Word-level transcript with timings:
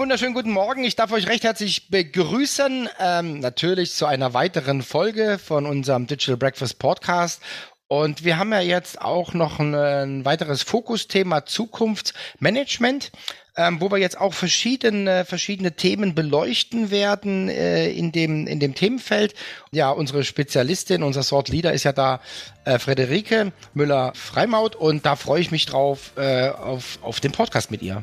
wunderschönen 0.00 0.32
guten 0.32 0.52
Morgen. 0.52 0.82
Ich 0.82 0.96
darf 0.96 1.12
euch 1.12 1.26
recht 1.26 1.44
herzlich 1.44 1.90
begrüßen, 1.90 2.88
ähm, 3.00 3.40
natürlich 3.40 3.92
zu 3.92 4.06
einer 4.06 4.32
weiteren 4.32 4.80
Folge 4.80 5.38
von 5.38 5.66
unserem 5.66 6.06
Digital 6.06 6.38
Breakfast 6.38 6.78
Podcast. 6.78 7.42
Und 7.86 8.24
wir 8.24 8.38
haben 8.38 8.50
ja 8.50 8.62
jetzt 8.62 8.98
auch 8.98 9.34
noch 9.34 9.58
ein, 9.58 9.74
ein 9.74 10.24
weiteres 10.24 10.62
Fokusthema 10.62 11.44
Zukunftsmanagement, 11.44 13.12
ähm, 13.58 13.82
wo 13.82 13.90
wir 13.90 13.98
jetzt 13.98 14.18
auch 14.18 14.32
verschiedene, 14.32 15.26
verschiedene 15.26 15.72
Themen 15.72 16.14
beleuchten 16.14 16.90
werden 16.90 17.50
äh, 17.50 17.90
in, 17.90 18.10
dem, 18.10 18.46
in 18.46 18.58
dem 18.58 18.74
Themenfeld. 18.74 19.34
Ja, 19.70 19.90
unsere 19.90 20.24
Spezialistin, 20.24 21.02
unser 21.02 21.24
Sort 21.24 21.50
Leader 21.50 21.74
ist 21.74 21.84
ja 21.84 21.92
da 21.92 22.20
äh, 22.64 22.78
Frederike 22.78 23.52
Müller-Freimaut 23.74 24.76
und 24.76 25.04
da 25.04 25.14
freue 25.14 25.42
ich 25.42 25.50
mich 25.50 25.66
drauf 25.66 26.12
äh, 26.16 26.48
auf, 26.48 26.98
auf 27.02 27.20
den 27.20 27.32
Podcast 27.32 27.70
mit 27.70 27.82
ihr. 27.82 28.02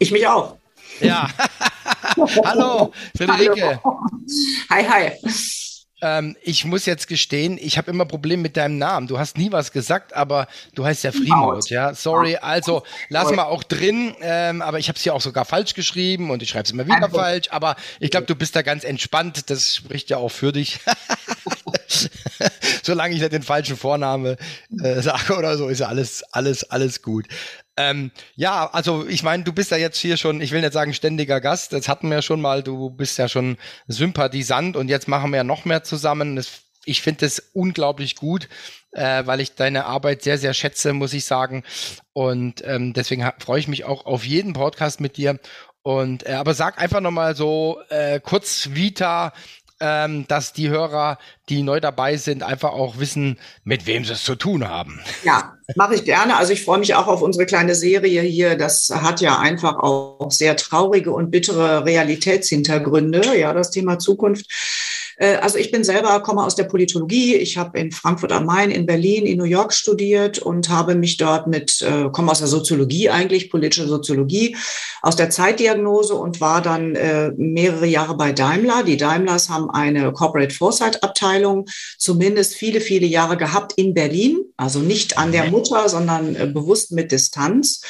Ich 0.00 0.10
mich 0.10 0.26
auch. 0.26 0.56
Ja. 1.00 1.28
Hallo, 2.44 2.90
Friederike. 3.14 3.80
Hallo. 3.84 4.00
Hi, 4.70 4.82
hi. 4.82 5.12
Ähm, 6.00 6.36
ich 6.40 6.64
muss 6.64 6.86
jetzt 6.86 7.06
gestehen, 7.06 7.58
ich 7.60 7.76
habe 7.76 7.90
immer 7.90 8.06
Probleme 8.06 8.42
mit 8.42 8.56
deinem 8.56 8.78
Namen. 8.78 9.06
Du 9.08 9.18
hast 9.18 9.36
nie 9.36 9.52
was 9.52 9.72
gesagt, 9.72 10.14
aber 10.14 10.48
du 10.74 10.86
heißt 10.86 11.04
ja 11.04 11.12
Freemode, 11.12 11.60
ja. 11.68 11.92
Sorry, 11.92 12.36
also 12.36 12.82
lass 13.10 13.30
mal 13.32 13.44
auch 13.44 13.62
drin. 13.62 14.14
Ähm, 14.22 14.62
aber 14.62 14.78
ich 14.78 14.88
habe 14.88 14.96
es 14.96 15.04
ja 15.04 15.12
auch 15.12 15.20
sogar 15.20 15.44
falsch 15.44 15.74
geschrieben 15.74 16.30
und 16.30 16.42
ich 16.42 16.48
schreibe 16.48 16.64
es 16.64 16.70
immer 16.70 16.86
wieder 16.86 17.10
falsch. 17.10 17.48
Aber 17.50 17.76
ich 18.00 18.10
glaube, 18.10 18.26
du 18.26 18.34
bist 18.34 18.56
da 18.56 18.62
ganz 18.62 18.84
entspannt. 18.84 19.50
Das 19.50 19.76
spricht 19.76 20.08
ja 20.08 20.16
auch 20.16 20.30
für 20.30 20.52
dich. 20.52 20.80
Solange 22.82 23.14
ich 23.14 23.20
nicht 23.20 23.32
den 23.32 23.42
falschen 23.42 23.76
Vorname 23.76 24.38
äh, 24.82 25.02
sage 25.02 25.36
oder 25.36 25.58
so, 25.58 25.68
ist 25.68 25.80
ja 25.80 25.88
alles, 25.88 26.22
alles, 26.32 26.64
alles 26.64 27.02
gut. 27.02 27.26
Ähm, 27.80 28.10
ja, 28.36 28.68
also 28.70 29.06
ich 29.06 29.22
meine, 29.22 29.42
du 29.44 29.52
bist 29.52 29.70
ja 29.70 29.78
jetzt 29.78 29.98
hier 29.98 30.18
schon, 30.18 30.42
ich 30.42 30.52
will 30.52 30.60
nicht 30.60 30.74
sagen 30.74 30.92
ständiger 30.92 31.40
Gast, 31.40 31.72
das 31.72 31.88
hatten 31.88 32.10
wir 32.10 32.20
schon 32.20 32.40
mal, 32.40 32.62
du 32.62 32.90
bist 32.90 33.16
ja 33.16 33.26
schon 33.26 33.56
Sympathisant 33.88 34.76
und 34.76 34.88
jetzt 34.88 35.08
machen 35.08 35.30
wir 35.30 35.38
ja 35.38 35.44
noch 35.44 35.64
mehr 35.64 35.82
zusammen. 35.82 36.36
Das, 36.36 36.60
ich 36.84 37.00
finde 37.00 37.26
das 37.26 37.42
unglaublich 37.54 38.16
gut, 38.16 38.48
äh, 38.92 39.24
weil 39.24 39.40
ich 39.40 39.54
deine 39.54 39.86
Arbeit 39.86 40.22
sehr, 40.22 40.36
sehr 40.36 40.52
schätze, 40.52 40.92
muss 40.92 41.14
ich 41.14 41.24
sagen. 41.24 41.62
Und 42.12 42.62
ähm, 42.66 42.92
deswegen 42.92 43.26
freue 43.38 43.60
ich 43.60 43.68
mich 43.68 43.84
auch 43.84 44.04
auf 44.04 44.24
jeden 44.26 44.52
Podcast 44.52 45.00
mit 45.00 45.16
dir. 45.16 45.38
Und 45.82 46.26
äh, 46.26 46.32
aber 46.32 46.52
sag 46.52 46.78
einfach 46.78 47.00
nochmal 47.00 47.34
so 47.34 47.80
äh, 47.88 48.20
kurz 48.20 48.70
Vita, 48.72 49.32
ähm, 49.80 50.26
dass 50.28 50.52
die 50.52 50.68
Hörer, 50.68 51.18
die 51.48 51.62
neu 51.62 51.80
dabei 51.80 52.16
sind, 52.16 52.42
einfach 52.42 52.72
auch 52.72 52.98
wissen, 52.98 53.38
mit 53.64 53.86
wem 53.86 54.04
sie 54.04 54.12
es 54.12 54.24
zu 54.24 54.34
tun 54.34 54.68
haben. 54.68 55.00
Ja, 55.24 55.54
mache 55.76 55.94
ich 55.94 56.04
gerne. 56.04 56.36
Also 56.36 56.52
ich 56.52 56.64
freue 56.64 56.78
mich 56.78 56.94
auch 56.94 57.06
auf 57.06 57.22
unsere 57.22 57.46
kleine 57.46 57.74
Serie 57.74 58.22
hier. 58.22 58.56
Das 58.56 58.90
hat 58.90 59.20
ja 59.20 59.38
einfach 59.38 59.76
auch 59.78 60.30
sehr 60.30 60.56
traurige 60.56 61.12
und 61.12 61.30
bittere 61.30 61.84
Realitätshintergründe, 61.84 63.38
ja, 63.38 63.52
das 63.52 63.70
Thema 63.70 63.98
Zukunft. 63.98 64.46
Äh, 65.20 65.36
also 65.36 65.58
ich 65.58 65.70
bin 65.70 65.84
selber, 65.84 66.20
komme 66.20 66.42
aus 66.42 66.56
der 66.56 66.64
Politologie. 66.64 67.36
Ich 67.36 67.56
habe 67.56 67.78
in 67.78 67.92
Frankfurt 67.92 68.32
am 68.32 68.46
Main, 68.46 68.70
in 68.70 68.86
Berlin, 68.86 69.26
in 69.26 69.38
New 69.38 69.44
York 69.44 69.72
studiert 69.72 70.38
und 70.40 70.68
habe 70.68 70.96
mich 70.96 71.18
dort 71.18 71.46
mit, 71.46 71.82
äh, 71.82 72.08
komme 72.10 72.32
aus 72.32 72.40
der 72.40 72.48
Soziologie 72.48 73.10
eigentlich, 73.10 73.50
politische 73.50 73.86
Soziologie, 73.86 74.56
aus 75.02 75.16
der 75.16 75.30
Zeitdiagnose 75.30 76.14
und 76.14 76.40
war 76.40 76.62
dann 76.62 76.96
äh, 76.96 77.30
mehrere 77.36 77.86
Jahre 77.86 78.16
bei 78.16 78.32
Daimler. 78.32 78.82
Die 78.82 78.96
Daimlers 78.96 79.48
haben 79.48 79.70
eine 79.70 80.12
Corporate 80.12 80.54
Foresight 80.54 81.02
Abteilung, 81.02 81.66
zumindest 81.98 82.54
viele, 82.54 82.80
viele 82.80 83.06
Jahre 83.06 83.36
gehabt 83.36 83.74
in 83.76 83.94
Berlin. 83.94 84.40
Also 84.56 84.80
nicht 84.80 85.18
an 85.18 85.32
der 85.32 85.50
Mutter, 85.50 85.88
sondern 85.88 86.52
bewusst 86.52 86.92
mit 86.92 87.12
Distanz. 87.12 87.82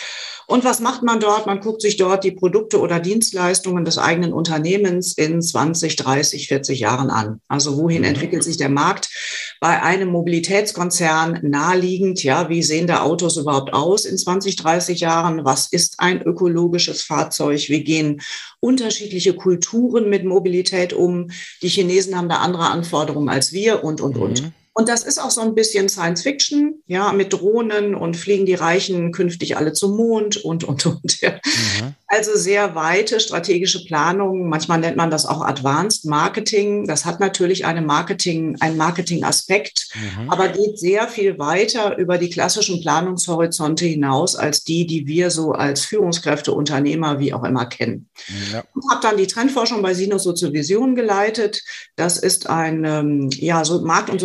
Und 0.50 0.65
was 0.65 0.81
macht 0.81 1.05
man 1.05 1.21
dort? 1.21 1.47
Man 1.47 1.61
guckt 1.61 1.81
sich 1.81 1.97
dort 1.97 2.25
die 2.25 2.33
Produkte 2.33 2.81
oder 2.81 2.99
Dienstleistungen 2.99 3.84
des 3.84 3.99
eigenen 3.99 4.33
Unternehmens 4.33 5.12
in 5.12 5.41
20, 5.41 5.94
30, 5.94 6.49
40 6.49 6.81
Jahren 6.81 7.09
an. 7.09 7.41
Also 7.47 7.78
wohin 7.78 8.03
mhm. 8.03 8.09
entwickelt 8.09 8.43
sich 8.43 8.56
der 8.56 8.69
Markt? 8.69 9.11
Bei 9.61 9.81
einem 9.81 10.09
Mobilitätskonzern 10.09 11.38
naheliegend, 11.43 12.25
ja, 12.25 12.49
wie 12.49 12.65
sehen 12.65 12.88
da 12.88 13.03
Autos 13.03 13.37
überhaupt 13.37 13.72
aus 13.72 14.05
in 14.05 14.19
20, 14.19 14.56
30 14.56 14.99
Jahren? 14.99 15.44
Was 15.44 15.69
ist 15.69 16.00
ein 16.00 16.21
ökologisches 16.21 17.03
Fahrzeug? 17.03 17.69
Wie 17.69 17.84
gehen 17.84 18.21
unterschiedliche 18.59 19.34
Kulturen 19.34 20.11
mit 20.11 20.25
Mobilität 20.25 20.93
um? 20.93 21.31
Die 21.62 21.69
Chinesen 21.69 22.17
haben 22.17 22.28
da 22.28 22.38
andere 22.38 22.71
Anforderungen 22.71 23.28
als 23.28 23.53
wir 23.53 23.84
und, 23.84 24.00
und, 24.00 24.17
und. 24.17 24.43
Mhm. 24.43 24.53
Und 24.80 24.88
das 24.88 25.02
ist 25.02 25.20
auch 25.20 25.30
so 25.30 25.42
ein 25.42 25.54
bisschen 25.54 25.91
Science 25.91 26.22
Fiction, 26.22 26.82
ja, 26.86 27.12
mit 27.12 27.34
Drohnen 27.34 27.94
und 27.94 28.16
fliegen 28.16 28.46
die 28.46 28.54
Reichen 28.54 29.12
künftig 29.12 29.58
alle 29.58 29.74
zum 29.74 29.94
Mond 29.94 30.38
und, 30.38 30.64
und, 30.64 30.86
und. 30.86 31.20
Ja. 31.20 31.32
Mhm. 31.32 31.94
Also 32.06 32.34
sehr 32.34 32.74
weite 32.74 33.20
strategische 33.20 33.84
Planung. 33.84 34.48
Manchmal 34.48 34.80
nennt 34.80 34.96
man 34.96 35.10
das 35.10 35.26
auch 35.26 35.42
Advanced 35.42 36.06
Marketing. 36.06 36.86
Das 36.86 37.04
hat 37.04 37.20
natürlich 37.20 37.66
eine 37.66 37.82
Marketing, 37.82 38.56
einen 38.60 38.78
Marketing-Aspekt, 38.78 39.90
mhm. 39.94 40.30
aber 40.30 40.48
geht 40.48 40.78
sehr 40.78 41.08
viel 41.08 41.38
weiter 41.38 41.98
über 41.98 42.16
die 42.16 42.30
klassischen 42.30 42.80
Planungshorizonte 42.80 43.84
hinaus 43.84 44.34
als 44.34 44.64
die, 44.64 44.86
die 44.86 45.06
wir 45.06 45.30
so 45.30 45.52
als 45.52 45.84
Führungskräfte, 45.84 46.52
Unternehmer, 46.52 47.20
wie 47.20 47.34
auch 47.34 47.44
immer 47.44 47.66
kennen. 47.66 48.08
Ja. 48.50 48.64
Ich 48.74 48.90
habe 48.90 49.02
dann 49.02 49.19
die 49.19 49.26
Trendforschung 49.26 49.82
bei 49.82 49.92
Sinus 49.92 50.22
Sozialvision 50.22 50.94
geleitet. 50.94 51.62
Das 51.96 52.16
ist 52.16 52.48
ein 52.48 52.84
ähm, 52.86 53.30
ja, 53.34 53.62
so 53.62 53.82
Markt- 53.82 54.08
und 54.08 54.20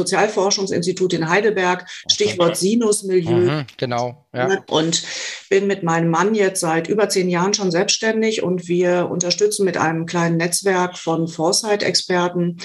Sozialforschungsinstitut 0.46 1.14
in 1.14 1.30
Heidelberg. 1.30 1.88
Stichwort 2.12 2.58
Sinus-Milieu. 2.58 3.32
Mhm, 3.32 3.66
genau. 3.78 4.26
Ja. 4.34 4.64
Und 4.70 5.04
bin 5.50 5.68
mit 5.68 5.84
meinem 5.84 6.10
Mann 6.10 6.36
jetzt 6.36 6.60
seit 6.60 6.88
über 6.88 7.10
zehn 7.10 7.30
Jahren 7.30 7.54
schon 7.54 7.72
selbstständig 7.72 8.44
und 8.44 8.68
wir 8.68 9.10
unterstützen 9.10 9.66
mit 9.66 9.78
einem 9.78 10.06
kleinen 10.06 10.38
Netzwerk 10.38 10.98
von 10.98 11.28
Foresight-Experten 11.28 12.58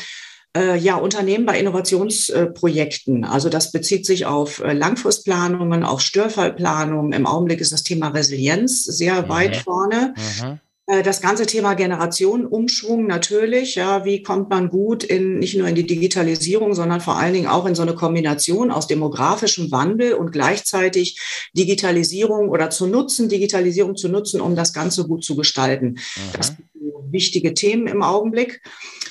äh, 0.56 0.76
ja, 0.76 0.96
Unternehmen 0.96 1.46
bei 1.46 1.60
Innovationsprojekten. 1.60 3.24
also 3.24 3.48
das 3.48 3.70
bezieht 3.70 4.04
sich 4.04 4.26
auf 4.26 4.58
äh, 4.58 4.72
Langfristplanungen, 4.72 5.84
auf 5.84 6.00
Störfallplanungen. 6.00 7.12
Im 7.12 7.26
Augenblick 7.26 7.60
ist 7.60 7.72
das 7.72 7.84
Thema 7.84 8.08
Resilienz 8.08 8.84
sehr 8.84 9.22
mhm. 9.22 9.28
weit 9.28 9.56
vorne. 9.56 10.14
Mhm. 10.16 10.60
Äh, 10.90 11.02
das 11.02 11.20
ganze 11.20 11.46
Thema 11.46 11.74
Generationenumschwung 11.74 13.06
natürlich, 13.06 13.76
ja, 13.76 14.04
wie 14.04 14.22
kommt 14.22 14.50
man 14.50 14.70
gut 14.70 15.04
in 15.04 15.38
nicht 15.38 15.56
nur 15.56 15.68
in 15.68 15.76
die 15.76 15.86
Digitalisierung, 15.86 16.74
sondern 16.74 17.00
vor 17.00 17.16
allen 17.16 17.32
Dingen 17.32 17.46
auch 17.46 17.66
in 17.66 17.76
so 17.76 17.82
eine 17.82 17.94
Kombination 17.94 18.72
aus 18.72 18.88
demografischem 18.88 19.70
Wandel 19.70 20.14
und 20.14 20.32
gleichzeitig 20.32 21.20
Digitalisierung 21.56 22.48
oder 22.48 22.70
zu 22.70 22.86
nutzen, 22.86 23.28
Digitalisierung 23.28 23.96
zu 23.96 24.08
nutzen, 24.08 24.40
um 24.40 24.56
das 24.56 24.72
Ganze 24.72 25.06
gut 25.06 25.24
zu 25.24 25.36
gestalten. 25.36 25.90
Mhm. 25.90 26.32
Das 26.36 26.46
sind 26.48 26.58
wichtige 27.12 27.54
Themen 27.54 27.86
im 27.86 28.02
Augenblick. 28.02 28.60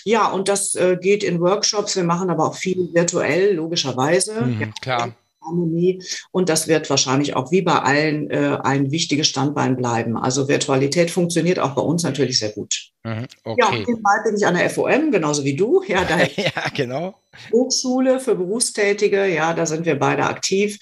Ja, 0.03 0.27
und 0.27 0.47
das 0.47 0.75
äh, 0.75 0.97
geht 0.99 1.23
in 1.23 1.39
Workshops. 1.39 1.95
Wir 1.95 2.03
machen 2.03 2.29
aber 2.29 2.47
auch 2.47 2.55
viel 2.55 2.89
virtuell, 2.93 3.55
logischerweise. 3.55 4.41
Mhm, 4.41 4.61
ja, 4.61 4.67
klar. 4.81 5.15
Harmonie. 5.49 6.01
Und 6.31 6.49
das 6.49 6.67
wird 6.67 6.89
wahrscheinlich 6.89 7.35
auch 7.35 7.51
wie 7.51 7.61
bei 7.61 7.79
allen 7.79 8.29
äh, 8.29 8.57
ein 8.63 8.91
wichtiges 8.91 9.27
Standbein 9.27 9.75
bleiben. 9.75 10.17
Also 10.17 10.47
Virtualität 10.47 11.11
funktioniert 11.11 11.59
auch 11.59 11.75
bei 11.75 11.81
uns 11.81 12.03
natürlich 12.03 12.39
sehr 12.39 12.51
gut. 12.51 12.91
Mhm, 13.03 13.25
okay. 13.43 13.61
Ja, 13.61 13.71
nebenbei 13.71 14.21
bin 14.23 14.37
ich 14.37 14.45
an 14.45 14.55
der 14.55 14.69
FOM, 14.69 15.11
genauso 15.11 15.43
wie 15.43 15.55
du. 15.55 15.83
Ja, 15.87 16.05
da 16.05 16.17
ja, 16.35 16.69
genau. 16.75 17.15
Hochschule 17.51 18.19
für 18.19 18.35
Berufstätige, 18.35 19.25
ja, 19.27 19.53
da 19.53 19.65
sind 19.65 19.85
wir 19.85 19.97
beide 19.97 20.23
aktiv. 20.23 20.79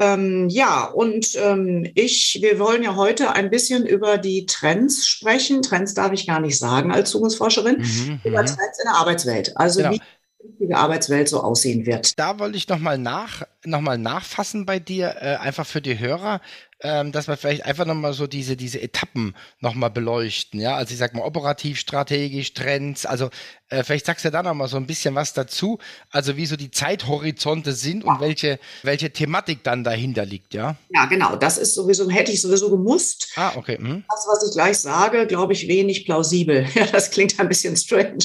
Ähm, 0.00 0.48
ja, 0.48 0.86
und 0.86 1.36
ähm, 1.36 1.88
ich, 1.94 2.38
wir 2.42 2.58
wollen 2.58 2.82
ja 2.82 2.96
heute 2.96 3.30
ein 3.32 3.48
bisschen 3.48 3.86
über 3.86 4.18
die 4.18 4.44
Trends 4.46 5.06
sprechen. 5.06 5.62
Trends 5.62 5.94
darf 5.94 6.12
ich 6.12 6.26
gar 6.26 6.40
nicht 6.40 6.58
sagen 6.58 6.90
als 6.92 7.10
Zukunftsforscherin. 7.10 7.78
Mhm, 7.78 8.20
über 8.24 8.42
mhm. 8.42 8.46
Trends 8.46 8.78
in 8.82 8.86
der 8.86 8.94
Arbeitswelt. 8.94 9.56
Also 9.56 9.80
genau. 9.80 9.92
wie 9.92 10.00
künftige 10.40 10.76
Arbeitswelt 10.76 11.28
so 11.28 11.40
aussehen 11.40 11.86
wird. 11.86 12.18
Da 12.18 12.38
wollte 12.38 12.56
ich 12.56 12.68
nochmal 12.68 12.98
nach, 12.98 13.42
noch 13.64 13.80
nachfassen 13.98 14.66
bei 14.66 14.78
dir, 14.78 15.16
äh, 15.20 15.36
einfach 15.36 15.66
für 15.66 15.80
die 15.80 15.98
Hörer. 15.98 16.40
Ähm, 16.84 17.12
dass 17.12 17.28
wir 17.28 17.38
vielleicht 17.38 17.64
einfach 17.64 17.86
nochmal 17.86 18.12
so 18.12 18.26
diese, 18.26 18.56
diese 18.56 18.80
Etappen 18.80 19.34
nochmal 19.60 19.90
beleuchten. 19.90 20.60
Ja, 20.60 20.76
also 20.76 20.92
ich 20.92 20.98
sag 20.98 21.14
mal 21.14 21.22
operativ, 21.22 21.78
strategisch, 21.78 22.52
Trends. 22.52 23.06
Also 23.06 23.30
äh, 23.70 23.82
vielleicht 23.82 24.04
sagst 24.04 24.24
du 24.26 24.30
da 24.30 24.42
nochmal 24.42 24.68
so 24.68 24.76
ein 24.76 24.86
bisschen 24.86 25.14
was 25.14 25.32
dazu. 25.32 25.78
Also 26.10 26.36
wie 26.36 26.44
so 26.44 26.56
die 26.56 26.70
Zeithorizonte 26.70 27.72
sind 27.72 28.04
und 28.04 28.20
welche, 28.20 28.60
welche 28.82 29.10
Thematik 29.10 29.64
dann 29.64 29.82
dahinter 29.82 30.26
liegt, 30.26 30.52
ja? 30.52 30.76
Ja, 30.90 31.06
genau. 31.06 31.36
Das 31.36 31.56
ist 31.56 31.74
sowieso, 31.74 32.10
hätte 32.10 32.30
ich 32.30 32.42
sowieso 32.42 32.68
gemusst. 32.68 33.32
Ah, 33.36 33.52
okay. 33.56 33.78
Mhm. 33.80 34.04
Das, 34.08 34.26
was 34.28 34.46
ich 34.46 34.54
gleich 34.54 34.78
sage, 34.78 35.26
glaube 35.26 35.54
ich, 35.54 35.66
wenig 35.66 36.04
plausibel. 36.04 36.66
Ja, 36.74 36.86
das 36.86 37.12
klingt 37.12 37.38
ein 37.38 37.48
bisschen 37.48 37.76
strange. 37.76 38.18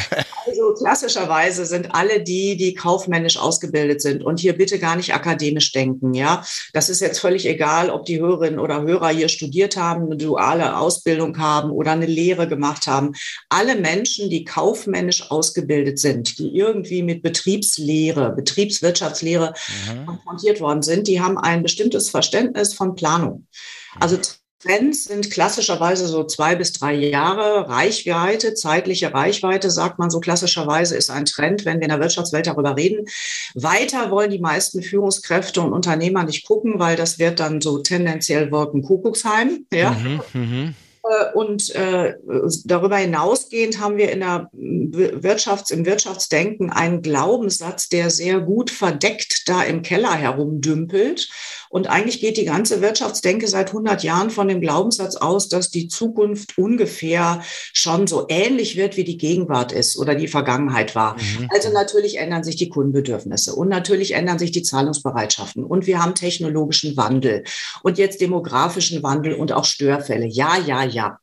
also 0.46 0.74
klassischerweise 0.74 1.66
sind 1.66 1.92
alle 1.92 2.22
die, 2.22 2.56
die 2.56 2.72
kaufmännisch 2.72 3.36
ausgebildet 3.36 4.00
sind 4.00 4.22
und 4.22 4.38
hier 4.38 4.56
bitte 4.56 4.78
gar 4.78 4.94
nicht 4.94 5.12
akademisch 5.12 5.72
denken. 5.72 6.14
Ja, 6.14 6.44
das 6.72 6.88
ist 6.88 7.00
jetzt 7.00 7.18
völlig 7.18 7.46
egal, 7.46 7.90
ob 7.90 8.05
die 8.08 8.20
Hörerinnen 8.20 8.58
oder 8.58 8.82
Hörer 8.82 9.08
hier 9.08 9.28
studiert 9.28 9.76
haben, 9.76 10.06
eine 10.06 10.16
duale 10.16 10.78
Ausbildung 10.78 11.38
haben 11.38 11.70
oder 11.70 11.92
eine 11.92 12.06
Lehre 12.06 12.48
gemacht 12.48 12.86
haben. 12.86 13.12
Alle 13.48 13.76
Menschen, 13.76 14.30
die 14.30 14.44
kaufmännisch 14.44 15.30
ausgebildet 15.30 15.98
sind, 15.98 16.38
die 16.38 16.56
irgendwie 16.56 17.02
mit 17.02 17.22
Betriebslehre, 17.22 18.32
Betriebswirtschaftslehre 18.34 19.54
mhm. 19.88 20.06
konfrontiert 20.06 20.60
worden 20.60 20.82
sind, 20.82 21.08
die 21.08 21.20
haben 21.20 21.38
ein 21.38 21.62
bestimmtes 21.62 22.10
Verständnis 22.10 22.74
von 22.74 22.94
Planung. 22.94 23.46
Also 24.00 24.18
Trends 24.66 25.04
sind 25.04 25.30
klassischerweise 25.30 26.06
so 26.06 26.24
zwei 26.24 26.56
bis 26.56 26.72
drei 26.72 26.94
Jahre. 26.94 27.68
Reichweite, 27.68 28.54
zeitliche 28.54 29.14
Reichweite, 29.14 29.70
sagt 29.70 29.98
man 29.98 30.10
so 30.10 30.20
klassischerweise, 30.20 30.96
ist 30.96 31.10
ein 31.10 31.24
Trend, 31.24 31.64
wenn 31.64 31.78
wir 31.78 31.84
in 31.84 31.90
der 31.90 32.00
Wirtschaftswelt 32.00 32.46
darüber 32.46 32.76
reden. 32.76 33.06
Weiter 33.54 34.10
wollen 34.10 34.30
die 34.30 34.38
meisten 34.38 34.82
Führungskräfte 34.82 35.60
und 35.60 35.72
Unternehmer 35.72 36.24
nicht 36.24 36.46
gucken, 36.46 36.78
weil 36.78 36.96
das 36.96 37.18
wird 37.18 37.40
dann 37.40 37.60
so 37.60 37.78
tendenziell 37.78 38.50
wirken 38.50 38.82
Kuckucksheim. 38.82 39.66
Ja. 39.72 39.90
Mhm, 39.92 40.20
mh. 40.32 40.74
Äh, 41.06 41.32
und 41.34 41.74
äh, 41.74 42.14
darüber 42.64 42.96
hinausgehend 42.96 43.80
haben 43.80 43.96
wir 43.96 44.10
in 44.10 44.20
der 44.20 44.50
Wirtschafts-, 44.52 45.72
im 45.72 45.86
Wirtschaftsdenken 45.86 46.70
einen 46.70 47.02
Glaubenssatz, 47.02 47.88
der 47.88 48.10
sehr 48.10 48.40
gut 48.40 48.70
verdeckt 48.70 49.48
da 49.48 49.62
im 49.62 49.82
Keller 49.82 50.14
herumdümpelt. 50.14 51.28
Und 51.76 51.88
eigentlich 51.88 52.20
geht 52.22 52.38
die 52.38 52.46
ganze 52.46 52.80
Wirtschaftsdenke 52.80 53.48
seit 53.48 53.68
100 53.68 54.02
Jahren 54.02 54.30
von 54.30 54.48
dem 54.48 54.62
Glaubenssatz 54.62 55.16
aus, 55.16 55.50
dass 55.50 55.68
die 55.68 55.88
Zukunft 55.88 56.56
ungefähr 56.56 57.42
schon 57.74 58.06
so 58.06 58.24
ähnlich 58.30 58.78
wird, 58.78 58.96
wie 58.96 59.04
die 59.04 59.18
Gegenwart 59.18 59.72
ist 59.72 59.98
oder 59.98 60.14
die 60.14 60.26
Vergangenheit 60.26 60.94
war. 60.94 61.16
Mhm. 61.16 61.50
Also 61.50 61.70
natürlich 61.70 62.16
ändern 62.16 62.44
sich 62.44 62.56
die 62.56 62.70
Kundenbedürfnisse 62.70 63.54
und 63.54 63.68
natürlich 63.68 64.12
ändern 64.12 64.38
sich 64.38 64.52
die 64.52 64.62
Zahlungsbereitschaften 64.62 65.64
und 65.64 65.86
wir 65.86 66.02
haben 66.02 66.14
technologischen 66.14 66.96
Wandel 66.96 67.44
und 67.82 67.98
jetzt 67.98 68.22
demografischen 68.22 69.02
Wandel 69.02 69.34
und 69.34 69.52
auch 69.52 69.66
Störfälle. 69.66 70.24
Ja, 70.24 70.56
ja, 70.56 70.82
ja. 70.82 71.18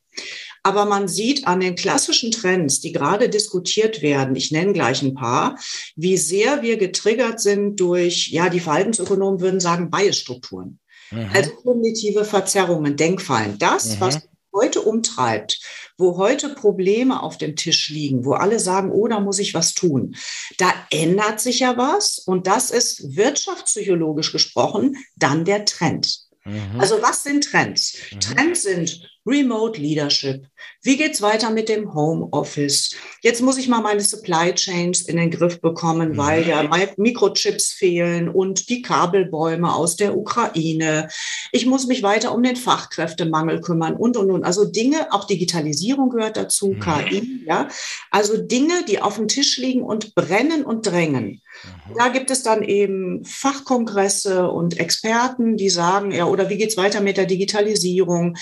Aber 0.64 0.86
man 0.86 1.08
sieht 1.08 1.46
an 1.46 1.60
den 1.60 1.76
klassischen 1.76 2.30
Trends, 2.30 2.80
die 2.80 2.90
gerade 2.90 3.28
diskutiert 3.28 4.00
werden, 4.00 4.34
ich 4.34 4.50
nenne 4.50 4.72
gleich 4.72 5.02
ein 5.02 5.14
paar, 5.14 5.58
wie 5.94 6.16
sehr 6.16 6.62
wir 6.62 6.78
getriggert 6.78 7.38
sind 7.38 7.78
durch, 7.78 8.28
ja, 8.28 8.48
die 8.48 8.60
Verhaltensökonomen 8.60 9.40
würden 9.40 9.60
sagen, 9.60 9.90
Biasstrukturen. 9.90 10.80
Mhm. 11.10 11.28
Also 11.34 11.50
kognitive 11.50 12.24
Verzerrungen, 12.24 12.96
Denkfallen. 12.96 13.58
Das, 13.58 13.96
mhm. 13.96 14.00
was 14.00 14.20
heute 14.54 14.80
umtreibt, 14.80 15.60
wo 15.98 16.16
heute 16.16 16.48
Probleme 16.48 17.22
auf 17.22 17.36
dem 17.36 17.56
Tisch 17.56 17.90
liegen, 17.90 18.24
wo 18.24 18.32
alle 18.32 18.58
sagen, 18.58 18.90
oh, 18.90 19.06
da 19.06 19.20
muss 19.20 19.40
ich 19.40 19.52
was 19.52 19.74
tun. 19.74 20.16
Da 20.56 20.72
ändert 20.90 21.40
sich 21.40 21.58
ja 21.58 21.76
was 21.76 22.18
und 22.18 22.46
das 22.46 22.70
ist 22.70 23.16
wirtschaftspsychologisch 23.16 24.32
gesprochen 24.32 24.96
dann 25.16 25.44
der 25.44 25.66
Trend. 25.66 26.20
Mhm. 26.44 26.78
Also 26.80 27.02
was 27.02 27.22
sind 27.22 27.44
Trends? 27.44 27.98
Mhm. 28.12 28.20
Trends 28.20 28.62
sind 28.62 29.10
Remote 29.26 29.80
Leadership. 29.80 30.46
Wie 30.82 30.98
geht's 30.98 31.22
weiter 31.22 31.50
mit 31.50 31.70
dem 31.70 31.94
Homeoffice? 31.94 32.94
Jetzt 33.22 33.40
muss 33.40 33.56
ich 33.56 33.68
mal 33.68 33.80
meine 33.80 34.02
Supply 34.02 34.54
Chains 34.54 35.00
in 35.02 35.16
den 35.16 35.30
Griff 35.30 35.60
bekommen, 35.60 36.10
mhm. 36.10 36.16
weil 36.18 36.46
ja 36.46 36.68
Mikrochips 36.96 37.72
fehlen 37.72 38.28
und 38.28 38.68
die 38.68 38.82
Kabelbäume 38.82 39.74
aus 39.74 39.96
der 39.96 40.16
Ukraine. 40.16 41.08
Ich 41.52 41.64
muss 41.64 41.86
mich 41.86 42.02
weiter 42.02 42.34
um 42.34 42.42
den 42.42 42.56
Fachkräftemangel 42.56 43.62
kümmern 43.62 43.94
und, 43.94 44.16
und, 44.16 44.30
und. 44.30 44.44
Also 44.44 44.66
Dinge, 44.66 45.12
auch 45.12 45.26
Digitalisierung 45.26 46.10
gehört 46.10 46.36
dazu, 46.36 46.68
mhm. 46.68 46.80
KI, 46.80 47.44
ja. 47.46 47.68
Also 48.10 48.36
Dinge, 48.36 48.84
die 48.86 49.00
auf 49.00 49.16
dem 49.16 49.28
Tisch 49.28 49.56
liegen 49.56 49.82
und 49.82 50.14
brennen 50.14 50.64
und 50.64 50.86
drängen. 50.86 51.40
Mhm. 51.62 51.94
Da 51.96 52.08
gibt 52.08 52.30
es 52.30 52.42
dann 52.42 52.62
eben 52.62 53.24
Fachkongresse 53.24 54.50
und 54.50 54.78
Experten, 54.78 55.56
die 55.56 55.70
sagen, 55.70 56.10
ja, 56.10 56.26
oder 56.26 56.48
wie 56.50 56.56
geht's 56.56 56.76
weiter 56.76 57.00
mit 57.00 57.16
der 57.16 57.26
Digitalisierung? 57.26 58.36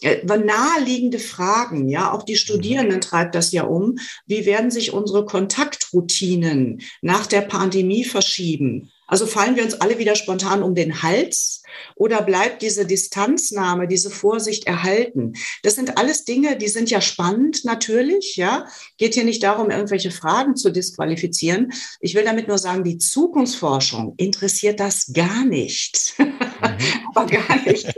Äh, 0.00 0.24
naheliegende 0.24 1.18
Fragen, 1.18 1.88
ja, 1.88 2.12
auch 2.12 2.22
die 2.22 2.34
mhm. 2.34 2.38
Studierenden 2.38 3.00
treibt 3.00 3.34
das 3.34 3.52
ja 3.52 3.64
um. 3.64 3.98
Wie 4.26 4.46
werden 4.46 4.70
sich 4.70 4.92
unsere 4.92 5.24
Kontaktroutinen 5.24 6.82
nach 7.00 7.26
der 7.26 7.42
Pandemie 7.42 8.04
verschieben? 8.04 8.90
Also 9.06 9.26
fallen 9.26 9.56
wir 9.56 9.64
uns 9.64 9.74
alle 9.74 9.98
wieder 9.98 10.16
spontan 10.16 10.62
um 10.62 10.74
den 10.74 11.02
Hals 11.02 11.62
oder 11.94 12.22
bleibt 12.22 12.62
diese 12.62 12.86
Distanznahme, 12.86 13.86
diese 13.86 14.10
Vorsicht 14.10 14.66
erhalten? 14.66 15.34
Das 15.62 15.74
sind 15.74 15.96
alles 15.98 16.24
Dinge, 16.24 16.56
die 16.56 16.68
sind 16.68 16.90
ja 16.90 17.00
spannend 17.00 17.64
natürlich, 17.64 18.36
ja. 18.36 18.66
Geht 18.98 19.14
hier 19.14 19.24
nicht 19.24 19.42
darum, 19.42 19.70
irgendwelche 19.70 20.10
Fragen 20.10 20.56
zu 20.56 20.70
disqualifizieren. 20.70 21.72
Ich 22.00 22.14
will 22.14 22.24
damit 22.24 22.48
nur 22.48 22.58
sagen, 22.58 22.84
die 22.84 22.98
Zukunftsforschung 22.98 24.14
interessiert 24.16 24.80
das 24.80 25.12
gar 25.12 25.44
nicht. 25.44 26.14
Mhm. 26.18 26.34
aber 27.14 27.26
gar 27.26 27.62
nicht. 27.64 27.94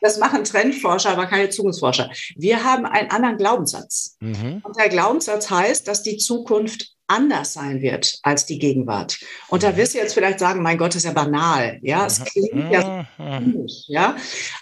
Das 0.00 0.18
machen 0.18 0.44
Trendforscher, 0.44 1.10
aber 1.10 1.26
keine 1.26 1.50
Zukunftsforscher. 1.50 2.10
Wir 2.36 2.62
haben 2.62 2.86
einen 2.86 3.10
anderen 3.10 3.36
Glaubenssatz. 3.36 4.16
Mhm. 4.20 4.62
Und 4.62 4.76
der 4.76 4.88
Glaubenssatz 4.88 5.50
heißt, 5.50 5.88
dass 5.88 6.02
die 6.02 6.18
Zukunft 6.18 6.95
anders 7.08 7.52
sein 7.52 7.82
wird 7.82 8.18
als 8.22 8.46
die 8.46 8.58
Gegenwart. 8.58 9.18
Und 9.48 9.62
da 9.62 9.76
wirst 9.76 9.94
du 9.94 9.98
jetzt 9.98 10.14
vielleicht 10.14 10.38
sagen, 10.38 10.62
mein 10.62 10.78
Gott, 10.78 10.90
das 10.90 10.96
ist 10.96 11.04
ja 11.04 11.12
banal. 11.12 11.78
Ja, 11.82 12.06
es 12.06 12.22
klingt 12.24 12.72
ja, 12.72 13.06
komisch, 13.16 13.84
ja. 13.86 14.16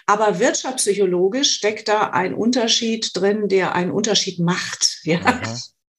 Aber 0.05 0.39
wirtschaftspsychologisch 0.39 1.51
steckt 1.51 1.87
da 1.87 2.09
ein 2.11 2.33
Unterschied 2.33 3.11
drin, 3.13 3.47
der 3.47 3.75
einen 3.75 3.91
Unterschied 3.91 4.39
macht. 4.39 4.99
Ja 5.03 5.41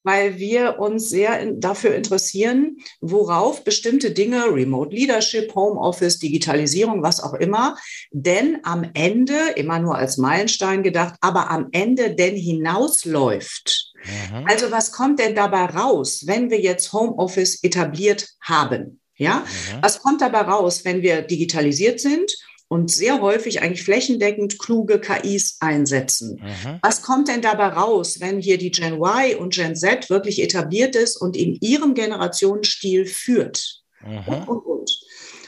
weil 0.07 0.39
wir 0.39 0.79
uns 0.79 1.11
sehr 1.11 1.53
dafür 1.55 1.97
interessieren, 1.97 2.77
worauf 3.01 3.65
bestimmte 3.65 4.13
Dinge, 4.13 4.45
Remote 4.55 4.95
Leadership, 4.95 5.53
Homeoffice, 5.57 6.21
Digitalisierung, 6.21 7.03
was 7.03 7.21
auch 7.21 7.35
immer, 7.35 7.77
denn 8.13 8.61
am 8.63 8.89
Ende, 8.95 9.35
immer 9.57 9.81
nur 9.81 9.97
als 9.97 10.17
Meilenstein 10.17 10.85
gedacht, 10.85 11.17
aber 11.21 11.51
am 11.51 11.71
Ende 11.73 12.15
denn 12.15 12.37
hinausläuft. 12.37 13.95
Mhm. 14.07 14.45
Also 14.47 14.71
was 14.71 14.93
kommt 14.93 15.19
denn 15.19 15.35
dabei 15.35 15.67
raus, 15.67 16.25
wenn 16.27 16.51
wir 16.51 16.61
jetzt 16.61 16.93
Homeoffice 16.93 17.63
etabliert 17.63 18.29
haben? 18.41 19.01
Ja, 19.17 19.41
mhm. 19.41 19.83
was 19.83 20.01
kommt 20.01 20.21
dabei 20.21 20.43
raus, 20.43 20.85
wenn 20.85 21.03
wir 21.03 21.23
digitalisiert 21.23 22.01
sind? 22.01 22.33
und 22.69 22.91
sehr 22.91 23.21
häufig 23.21 23.63
eigentlich 23.63 23.85
flächendeckend 23.85 24.59
kluge 24.59 25.01
KIs 25.01 25.59
einsetzen. 25.61 26.43
Mhm. 26.43 26.79
Was 26.83 27.03
kommt 27.03 27.29
denn 27.29 27.41
dabei 27.41 27.69
raus, 27.69 28.19
wenn 28.19 28.41
hier 28.41 28.59
die 28.59 28.73
Gen 28.73 28.95
Y 28.95 29.37
und 29.37 29.55
Gen 29.55 29.77
Z 29.77 30.11
wirklich 30.11 30.43
etabliert 30.43 30.97
ist 30.97 31.17
und 31.17 31.37
in 31.37 31.55
ihrem 31.61 31.95
Generationsstil 31.95 33.07
führt? 33.07 33.83
Mhm. 34.05 34.19
Und, 34.27 34.49
und, 34.49 34.67
und. 34.67 35.01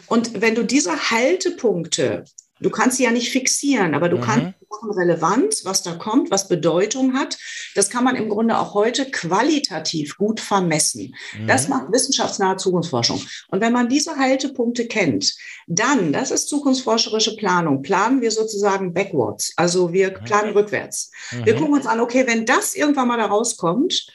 und 0.06 0.40
wenn 0.40 0.54
du 0.54 0.62
diese 0.62 1.10
Haltepunkte 1.10 2.24
Du 2.60 2.70
kannst 2.70 2.96
sie 2.96 3.04
ja 3.04 3.10
nicht 3.10 3.30
fixieren, 3.30 3.94
aber 3.94 4.08
du 4.08 4.16
mhm. 4.16 4.22
kannst 4.22 4.57
machen 4.70 4.90
Relevanz, 4.90 5.64
was 5.64 5.82
da 5.82 5.94
kommt, 5.94 6.30
was 6.30 6.48
Bedeutung 6.48 7.14
hat. 7.14 7.38
Das 7.74 7.90
kann 7.90 8.04
man 8.04 8.16
im 8.16 8.28
Grunde 8.28 8.58
auch 8.58 8.74
heute 8.74 9.10
qualitativ 9.10 10.16
gut 10.16 10.40
vermessen. 10.40 11.14
Mhm. 11.38 11.46
Das 11.46 11.68
macht 11.68 11.92
wissenschaftsnahe 11.92 12.56
Zukunftsforschung. 12.56 13.22
Und 13.48 13.60
wenn 13.60 13.72
man 13.72 13.88
diese 13.88 14.16
Haltepunkte 14.16 14.86
kennt, 14.86 15.34
dann, 15.66 16.12
das 16.12 16.30
ist 16.30 16.48
zukunftsforscherische 16.48 17.36
Planung, 17.36 17.82
planen 17.82 18.20
wir 18.20 18.30
sozusagen 18.30 18.92
backwards. 18.92 19.52
Also 19.56 19.92
wir 19.92 20.10
mhm. 20.10 20.24
planen 20.24 20.52
rückwärts. 20.52 21.10
Wir 21.44 21.54
mhm. 21.54 21.58
gucken 21.58 21.74
uns 21.74 21.86
an, 21.86 22.00
okay, 22.00 22.26
wenn 22.26 22.46
das 22.46 22.74
irgendwann 22.74 23.08
mal 23.08 23.18
da 23.18 23.26
rauskommt, 23.26 24.06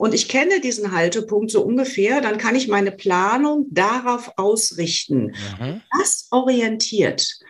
und 0.00 0.14
ich 0.14 0.28
kenne 0.28 0.60
diesen 0.60 0.92
Haltepunkt 0.92 1.50
so 1.50 1.60
ungefähr, 1.60 2.20
dann 2.20 2.38
kann 2.38 2.54
ich 2.54 2.68
meine 2.68 2.92
Planung 2.92 3.66
darauf 3.70 4.30
ausrichten. 4.36 5.34
Mhm. 5.58 5.82
Das 5.98 6.28
orientiert. 6.30 7.40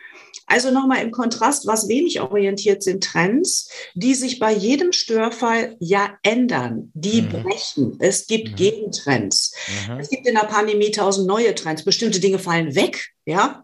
Also 0.49 0.71
nochmal 0.71 1.03
im 1.03 1.11
Kontrast, 1.11 1.67
was 1.67 1.87
wenig 1.87 2.19
orientiert 2.21 2.81
sind 2.81 3.03
Trends, 3.03 3.69
die 3.93 4.15
sich 4.15 4.39
bei 4.39 4.51
jedem 4.51 4.91
Störfall 4.91 5.77
ja 5.79 6.17
ändern, 6.23 6.91
die 6.95 7.21
mhm. 7.21 7.29
brechen. 7.29 7.97
Es 7.99 8.25
gibt 8.25 8.51
mhm. 8.51 8.55
Gegentrends. 8.55 9.53
Mhm. 9.87 9.99
Es 9.99 10.09
gibt 10.09 10.27
in 10.27 10.35
der 10.35 10.47
Pandemie 10.47 10.91
tausend 10.91 11.27
neue 11.27 11.53
Trends. 11.53 11.85
Bestimmte 11.85 12.19
Dinge 12.19 12.39
fallen 12.39 12.75
weg, 12.75 13.09
ja, 13.25 13.63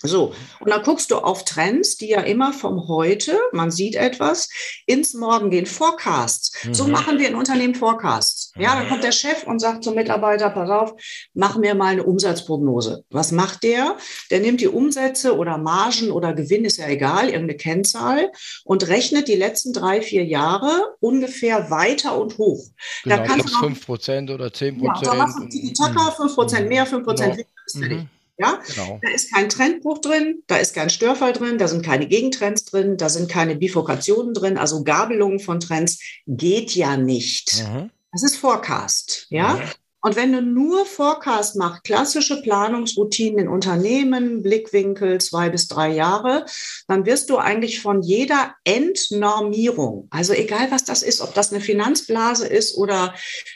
so, 0.00 0.32
und 0.60 0.70
dann 0.70 0.82
guckst 0.84 1.10
du 1.10 1.16
auf 1.16 1.44
Trends, 1.44 1.96
die 1.96 2.08
ja 2.08 2.20
immer 2.20 2.52
vom 2.52 2.86
Heute, 2.86 3.36
man 3.50 3.72
sieht 3.72 3.96
etwas, 3.96 4.48
ins 4.86 5.12
Morgen 5.14 5.50
gehen. 5.50 5.66
Forecasts. 5.66 6.52
Mhm. 6.64 6.74
So 6.74 6.86
machen 6.86 7.18
wir 7.18 7.28
in 7.28 7.34
Unternehmen 7.34 7.74
Forecasts. 7.74 8.47
Ja, 8.58 8.74
dann 8.74 8.88
kommt 8.88 9.04
der 9.04 9.12
Chef 9.12 9.44
und 9.44 9.60
sagt 9.60 9.84
zum 9.84 9.94
Mitarbeiter, 9.94 10.50
pass 10.50 10.70
auf, 10.70 10.94
mach 11.34 11.56
mir 11.56 11.74
mal 11.74 11.92
eine 11.92 12.04
Umsatzprognose. 12.04 13.04
Was 13.10 13.32
macht 13.32 13.62
der? 13.62 13.96
Der 14.30 14.40
nimmt 14.40 14.60
die 14.60 14.68
Umsätze 14.68 15.36
oder 15.36 15.58
Margen 15.58 16.10
oder 16.10 16.34
Gewinn, 16.34 16.64
ist 16.64 16.78
ja 16.78 16.88
egal, 16.88 17.26
irgendeine 17.26 17.56
Kennzahl 17.56 18.30
und 18.64 18.88
rechnet 18.88 19.28
die 19.28 19.36
letzten 19.36 19.72
drei, 19.72 20.02
vier 20.02 20.24
Jahre 20.24 20.96
ungefähr 21.00 21.70
weiter 21.70 22.18
und 22.20 22.38
hoch. 22.38 22.64
Genau, 23.04 23.16
da 23.16 23.22
kannst 23.24 23.48
du 23.48 23.58
5 23.58 23.86
Prozent 23.86 24.30
oder 24.30 24.52
10 24.52 24.78
Prozent. 24.78 25.06
Ja, 25.06 25.12
da 25.12 25.16
machst 25.16 25.38
du 25.38 25.46
die 25.46 25.72
Taka, 25.72 26.10
5 26.10 26.34
Prozent 26.34 26.68
mehr, 26.68 26.86
5 26.86 27.04
Prozent 27.04 27.36
genau. 27.36 27.86
weniger, 27.86 28.02
mhm. 28.02 28.08
Ja, 28.40 28.60
genau. 28.68 29.00
da 29.02 29.10
ist 29.10 29.34
kein 29.34 29.48
Trendbruch 29.48 29.98
drin, 29.98 30.44
da 30.46 30.58
ist 30.58 30.72
kein 30.72 30.90
Störfall 30.90 31.32
drin, 31.32 31.58
da 31.58 31.66
sind 31.66 31.84
keine 31.84 32.06
Gegentrends 32.06 32.64
drin, 32.64 32.96
da 32.96 33.08
sind 33.08 33.28
keine 33.28 33.56
Bifurkationen 33.56 34.32
drin, 34.32 34.58
also 34.58 34.84
Gabelungen 34.84 35.40
von 35.40 35.58
Trends 35.58 35.98
geht 36.26 36.70
ja 36.76 36.96
nicht. 36.96 37.64
Mhm. 37.68 37.90
Das 38.12 38.22
ist 38.22 38.36
Forecast, 38.36 39.26
ja. 39.30 39.60
Und 40.00 40.14
wenn 40.14 40.32
du 40.32 40.40
nur 40.40 40.86
Forecast 40.86 41.56
machst, 41.56 41.82
klassische 41.82 42.40
Planungsroutinen 42.40 43.40
in 43.40 43.48
Unternehmen, 43.48 44.42
Blickwinkel 44.42 45.20
zwei 45.20 45.48
bis 45.48 45.66
drei 45.66 45.90
Jahre, 45.90 46.46
dann 46.86 47.04
wirst 47.04 47.30
du 47.30 47.36
eigentlich 47.36 47.80
von 47.80 48.02
jeder 48.02 48.54
Entnormierung, 48.62 50.06
also 50.10 50.32
egal 50.32 50.70
was 50.70 50.84
das 50.84 51.02
ist, 51.02 51.20
ob 51.20 51.34
das 51.34 51.52
eine 51.52 51.60
Finanzblase 51.60 52.46
ist 52.46 52.76
oder 52.76 53.12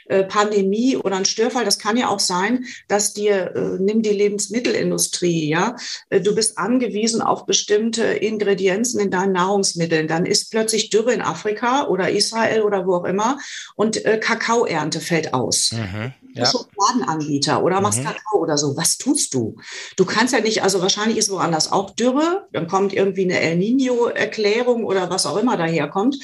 äh, 0.07 0.25
Pandemie 0.25 0.97
oder 0.97 1.17
ein 1.17 1.25
Störfall, 1.25 1.65
das 1.65 1.79
kann 1.79 1.97
ja 1.97 2.09
auch 2.09 2.19
sein, 2.19 2.65
dass 2.89 3.13
dir, 3.13 3.55
äh, 3.55 3.79
nimm 3.79 4.03
die 4.03 4.11
Lebensmittelindustrie, 4.11 5.49
ja, 5.49 5.77
äh, 6.11 6.21
du 6.21 6.35
bist 6.35 6.59
angewiesen 6.59 7.23
auf 7.23 7.47
bestimmte 7.47 8.03
Ingredienzen 8.03 8.99
in 8.99 9.13
deinen 9.13 9.33
Nahrungsmitteln, 9.33 10.09
dann 10.09 10.27
ist 10.27 10.51
plötzlich 10.51 10.91
Dürre 10.91 11.13
in 11.13 11.23
Afrika 11.23 11.87
oder 11.87 12.11
Israel 12.11 12.63
oder 12.63 12.85
wo 12.85 12.97
auch 12.97 13.05
immer 13.05 13.39
und 13.77 14.05
äh, 14.05 14.19
Kakaoernte 14.19 15.01
fällt 15.01 15.35
aus. 15.35 15.71
Mhm 15.73 16.15
ja. 16.35 16.47
Schokoladenanbieter 16.47 17.63
oder 17.63 17.81
machst 17.81 18.01
mhm. 18.01 18.05
Kakao 18.05 18.41
oder 18.41 18.59
so. 18.59 18.77
Was 18.77 18.99
tust 18.99 19.35
du? 19.35 19.57
Du 19.97 20.05
kannst 20.05 20.33
ja 20.33 20.41
nicht, 20.41 20.63
also 20.63 20.81
wahrscheinlich 20.81 21.19
ist 21.19 21.31
woanders 21.31 21.71
auch 21.73 21.91
Dürre, 21.91 22.49
dann 22.53 22.67
kommt 22.67 22.93
irgendwie 22.93 23.25
eine 23.25 23.41
El 23.41 23.57
Nino-Erklärung 23.57 24.85
oder 24.85 25.11
was 25.11 25.27
auch 25.27 25.37
immer 25.37 25.57
daherkommt. 25.57 26.17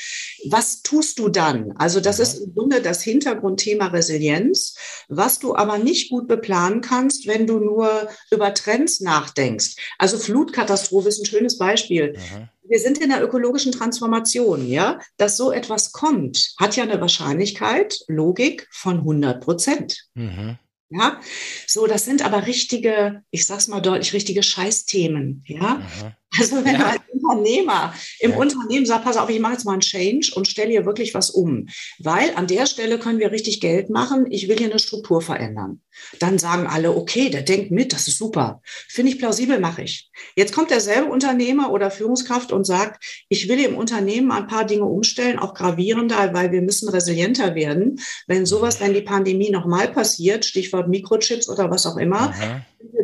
Was 0.48 0.82
tust 0.82 1.18
du 1.18 1.28
dann? 1.28 1.72
Also 1.76 2.00
das 2.00 2.18
mhm. 2.18 2.22
ist 2.22 2.34
im 2.38 2.54
Grunde 2.54 2.82
das 2.82 3.02
Hintergrundthema 3.02 3.88
Resilienz, 3.88 4.76
was 5.08 5.38
du 5.38 5.54
aber 5.54 5.78
nicht 5.78 6.10
gut 6.10 6.28
beplanen 6.28 6.80
kannst, 6.80 7.26
wenn 7.26 7.46
du 7.46 7.58
nur 7.58 8.08
über 8.30 8.54
Trends 8.54 9.00
nachdenkst. 9.00 9.76
Also 9.98 10.18
Flutkatastrophe 10.18 11.08
ist 11.08 11.20
ein 11.20 11.26
schönes 11.26 11.58
Beispiel. 11.58 12.14
Mhm 12.16 12.48
wir 12.68 12.78
sind 12.78 12.98
in 12.98 13.10
der 13.10 13.22
ökologischen 13.22 13.72
Transformation, 13.72 14.66
ja. 14.66 14.98
Dass 15.16 15.36
so 15.36 15.52
etwas 15.52 15.92
kommt, 15.92 16.54
hat 16.58 16.76
ja 16.76 16.84
eine 16.84 17.00
Wahrscheinlichkeit, 17.00 18.00
Logik 18.08 18.68
von 18.70 18.98
100 18.98 19.42
Prozent. 19.42 20.08
Mhm. 20.14 20.58
Ja, 20.90 21.20
so, 21.66 21.86
das 21.86 22.06
sind 22.06 22.24
aber 22.24 22.46
richtige, 22.46 23.22
ich 23.30 23.44
sag's 23.46 23.68
mal 23.68 23.80
deutlich, 23.80 24.14
richtige 24.14 24.42
Scheißthemen, 24.42 25.44
ja. 25.46 25.74
Mhm. 25.74 26.12
Also 26.36 26.64
wenn 26.64 26.74
ja. 26.74 26.78
du 26.78 26.86
als 26.86 27.00
Unternehmer 27.10 27.94
im 28.20 28.32
ja. 28.32 28.36
Unternehmen 28.36 28.86
sagst, 28.86 29.04
pass 29.04 29.16
auf, 29.16 29.30
ich 29.30 29.40
mache 29.40 29.54
jetzt 29.54 29.64
mal 29.64 29.72
einen 29.72 29.80
Change 29.80 30.32
und 30.34 30.46
stelle 30.46 30.70
hier 30.70 30.84
wirklich 30.84 31.14
was 31.14 31.30
um, 31.30 31.68
weil 31.98 32.34
an 32.34 32.46
der 32.46 32.66
Stelle 32.66 32.98
können 32.98 33.18
wir 33.18 33.32
richtig 33.32 33.60
Geld 33.60 33.88
machen, 33.88 34.26
ich 34.30 34.48
will 34.48 34.58
hier 34.58 34.68
eine 34.68 34.78
Struktur 34.78 35.22
verändern. 35.22 35.80
Dann 36.20 36.38
sagen 36.38 36.66
alle, 36.66 36.94
okay, 36.94 37.30
der 37.30 37.42
denkt 37.42 37.70
mit, 37.70 37.92
das 37.92 38.08
ist 38.08 38.18
super. 38.18 38.60
Finde 38.88 39.10
ich 39.10 39.18
plausibel, 39.18 39.58
mache 39.58 39.82
ich. 39.82 40.10
Jetzt 40.36 40.52
kommt 40.52 40.70
derselbe 40.70 41.10
Unternehmer 41.10 41.72
oder 41.72 41.90
Führungskraft 41.90 42.52
und 42.52 42.64
sagt, 42.64 43.04
ich 43.28 43.48
will 43.48 43.60
im 43.60 43.76
Unternehmen 43.76 44.30
ein 44.30 44.46
paar 44.46 44.64
Dinge 44.64 44.84
umstellen, 44.84 45.38
auch 45.38 45.54
gravierender, 45.54 46.34
weil 46.34 46.52
wir 46.52 46.62
müssen 46.62 46.88
resilienter 46.88 47.54
werden. 47.54 48.00
Wenn 48.26 48.46
sowas, 48.46 48.80
wenn 48.80 48.94
die 48.94 49.00
Pandemie 49.00 49.50
nochmal 49.50 49.88
passiert, 49.88 50.44
Stichwort 50.44 50.88
Mikrochips 50.88 51.48
oder 51.48 51.70
was 51.70 51.86
auch 51.86 51.96
immer, 51.96 52.34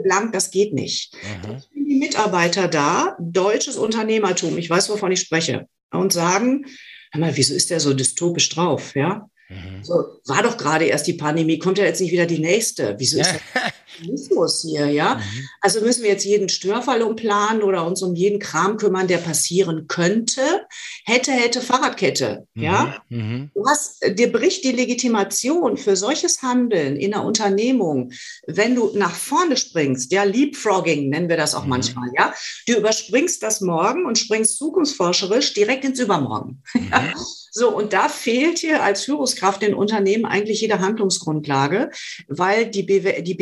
blank, 0.02 0.33
das 0.33 0.50
geht 0.50 0.73
nicht. 0.73 1.14
Aha. 1.43 1.61
Die 1.94 2.00
Mitarbeiter 2.00 2.68
da, 2.68 3.16
deutsches 3.20 3.76
Unternehmertum, 3.76 4.58
ich 4.58 4.68
weiß, 4.68 4.88
wovon 4.90 5.12
ich 5.12 5.20
spreche, 5.20 5.68
und 5.92 6.12
sagen, 6.12 6.66
hör 7.12 7.20
mal, 7.20 7.36
wieso 7.36 7.54
ist 7.54 7.70
der 7.70 7.80
so 7.80 7.94
dystopisch 7.94 8.48
drauf, 8.48 8.96
ja? 8.96 9.28
Mhm. 9.48 9.84
So, 9.84 9.94
war 10.26 10.42
doch 10.42 10.56
gerade 10.56 10.86
erst 10.86 11.06
die 11.06 11.12
Pandemie, 11.12 11.58
kommt 11.58 11.78
ja 11.78 11.84
jetzt 11.84 12.00
nicht 12.00 12.10
wieder 12.10 12.26
die 12.26 12.40
nächste. 12.40 12.96
Wieso 12.98 13.20
ist 13.20 13.32
das 13.32 13.62
los 14.30 14.62
hier, 14.62 14.86
ja? 14.86 15.16
Mhm. 15.16 15.48
Also 15.60 15.80
müssen 15.80 16.02
wir 16.02 16.10
jetzt 16.10 16.24
jeden 16.24 16.48
Störfall 16.48 17.02
umplanen 17.02 17.62
oder 17.62 17.86
uns 17.86 18.02
um 18.02 18.14
jeden 18.14 18.38
Kram 18.38 18.76
kümmern, 18.76 19.08
der 19.08 19.18
passieren 19.18 19.86
könnte. 19.88 20.40
Hätte, 21.04 21.32
hätte 21.32 21.60
Fahrradkette, 21.60 22.46
mhm. 22.54 22.62
ja? 22.62 23.02
Mhm. 23.08 23.50
Du 23.54 23.66
hast, 23.66 24.04
dir 24.18 24.32
bricht 24.32 24.64
die 24.64 24.72
Legitimation 24.72 25.76
für 25.76 25.96
solches 25.96 26.42
Handeln 26.42 26.96
in 26.96 27.14
einer 27.14 27.24
Unternehmung, 27.24 28.12
wenn 28.46 28.74
du 28.74 28.90
nach 28.94 29.14
vorne 29.14 29.56
springst, 29.56 30.12
ja, 30.12 30.24
Leapfrogging 30.24 31.08
nennen 31.08 31.28
wir 31.28 31.36
das 31.36 31.54
auch 31.54 31.64
mhm. 31.64 31.70
manchmal, 31.70 32.08
ja? 32.16 32.34
Du 32.66 32.74
überspringst 32.74 33.42
das 33.42 33.60
Morgen 33.60 34.06
und 34.06 34.18
springst 34.18 34.58
zukunftsforscherisch 34.58 35.54
direkt 35.54 35.84
ins 35.84 36.00
Übermorgen. 36.00 36.62
Mhm. 36.74 37.14
So, 37.56 37.68
und 37.68 37.92
da 37.92 38.08
fehlt 38.08 38.58
hier 38.58 38.82
als 38.82 39.04
Führungskraft 39.04 39.62
in 39.62 39.74
Unternehmen 39.74 40.24
eigentlich 40.24 40.60
jede 40.60 40.80
Handlungsgrundlage, 40.80 41.90
weil 42.26 42.66
die, 42.66 42.82
BW, 42.82 43.22
die 43.22 43.34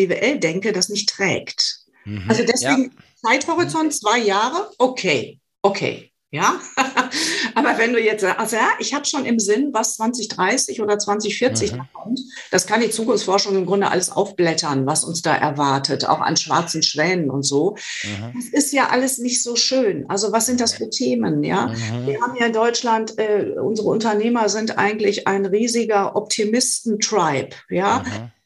BWL-Denke 0.43 0.73
das 0.73 0.89
nicht 0.89 1.09
trägt. 1.09 1.79
Mhm. 2.05 2.25
Also 2.29 2.43
deswegen 2.45 2.85
ja. 2.85 3.31
Zeithorizont 3.31 3.95
zwei 3.95 4.19
Jahre, 4.19 4.71
okay, 4.79 5.41
okay. 5.63 6.09
Ja, 6.35 6.59
aber 7.55 7.77
wenn 7.77 7.93
du 7.93 8.01
jetzt 8.01 8.23
sagst, 8.23 8.41
also 8.41 8.57
ja, 8.57 8.71
ich 8.79 8.95
habe 8.95 9.05
schon 9.05 9.27
im 9.27 9.39
Sinn, 9.39 9.69
was 9.75 9.97
2030 9.97 10.81
oder 10.81 10.99
2040 10.99 11.73
mhm. 11.73 11.83
kommt, 11.93 12.21
das 12.51 12.67
kann 12.67 12.81
die 12.81 12.89
Zukunftsforschung 12.89 13.55
im 13.55 13.67
Grunde 13.67 13.91
alles 13.91 14.11
aufblättern, 14.11 14.87
was 14.87 15.05
uns 15.05 15.21
da 15.21 15.37
erwartet, 15.37 16.09
auch 16.09 16.21
an 16.21 16.39
schwarzen 16.39 16.83
Schwänen 16.83 17.29
und 17.29 17.43
so. 17.43 17.77
Mhm. 18.03 18.33
Das 18.35 18.47
ist 18.47 18.73
ja 18.73 18.89
alles 18.89 19.19
nicht 19.19 19.43
so 19.43 19.57
schön. 19.57 20.09
Also 20.09 20.33
was 20.33 20.47
sind 20.47 20.63
das 20.63 20.73
für 20.73 20.89
Themen? 20.89 21.45
Ja, 21.45 21.67
mhm. 21.67 22.07
wir 22.07 22.19
haben 22.23 22.35
ja 22.41 22.47
in 22.47 22.55
Deutschland, 22.55 23.19
äh, 23.19 23.55
unsere 23.63 23.91
Unternehmer 23.91 24.49
sind 24.49 24.79
eigentlich 24.79 25.29
ein 25.29 25.45
riesiger 25.45 26.17
Optimisten-Tribe. 26.17 27.57
Ja. 27.69 28.05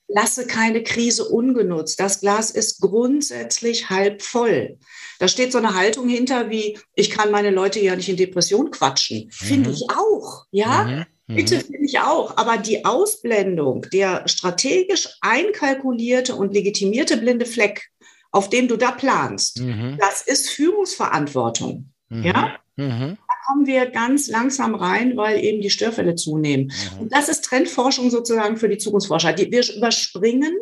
Mhm. 0.08 0.14
Lasse 0.14 0.46
keine 0.46 0.82
Krise 0.82 1.28
ungenutzt. 1.28 2.00
Das 2.00 2.20
Glas 2.20 2.50
ist 2.50 2.80
grundsätzlich 2.80 3.90
halb 3.90 4.22
voll. 4.22 4.78
Da 5.18 5.28
steht 5.28 5.52
so 5.52 5.58
eine 5.58 5.75
Haltung 5.75 6.08
hinter 6.08 6.50
wie, 6.50 6.78
ich 6.94 7.10
kann 7.10 7.30
meine 7.30 7.50
Leute 7.50 7.80
ja 7.80 7.96
nicht 7.96 8.08
in 8.08 8.16
Depression 8.16 8.70
quatschen. 8.70 9.30
Finde 9.30 9.70
mhm. 9.70 9.75
ich 9.75 9.84
auch, 9.90 10.44
ja. 10.50 10.84
Mhm. 10.84 11.06
mhm. 11.26 11.36
Bitte 11.36 11.60
finde 11.60 11.86
ich 11.86 11.98
auch. 11.98 12.36
Aber 12.36 12.58
die 12.58 12.84
Ausblendung, 12.84 13.86
der 13.92 14.26
strategisch 14.28 15.08
einkalkulierte 15.20 16.34
und 16.34 16.52
legitimierte 16.52 17.16
blinde 17.16 17.46
Fleck, 17.46 17.90
auf 18.30 18.50
dem 18.50 18.68
du 18.68 18.76
da 18.76 18.92
planst, 18.92 19.60
mhm. 19.60 19.96
das 19.98 20.22
ist 20.22 20.50
Führungsverantwortung. 20.50 21.90
Mhm. 22.08 22.22
Ja? 22.22 22.58
Mhm. 22.76 23.16
Kommen 23.46 23.66
wir 23.66 23.86
ganz 23.86 24.28
langsam 24.28 24.74
rein, 24.74 25.16
weil 25.16 25.42
eben 25.42 25.60
die 25.60 25.70
Störfälle 25.70 26.14
zunehmen. 26.16 26.72
Mhm. 26.94 27.02
Und 27.02 27.12
das 27.12 27.28
ist 27.28 27.44
Trendforschung 27.44 28.10
sozusagen 28.10 28.56
für 28.56 28.68
die 28.68 28.78
Zukunftsforscher. 28.78 29.32
Die, 29.32 29.50
wir 29.50 29.64
überspringen 29.76 30.54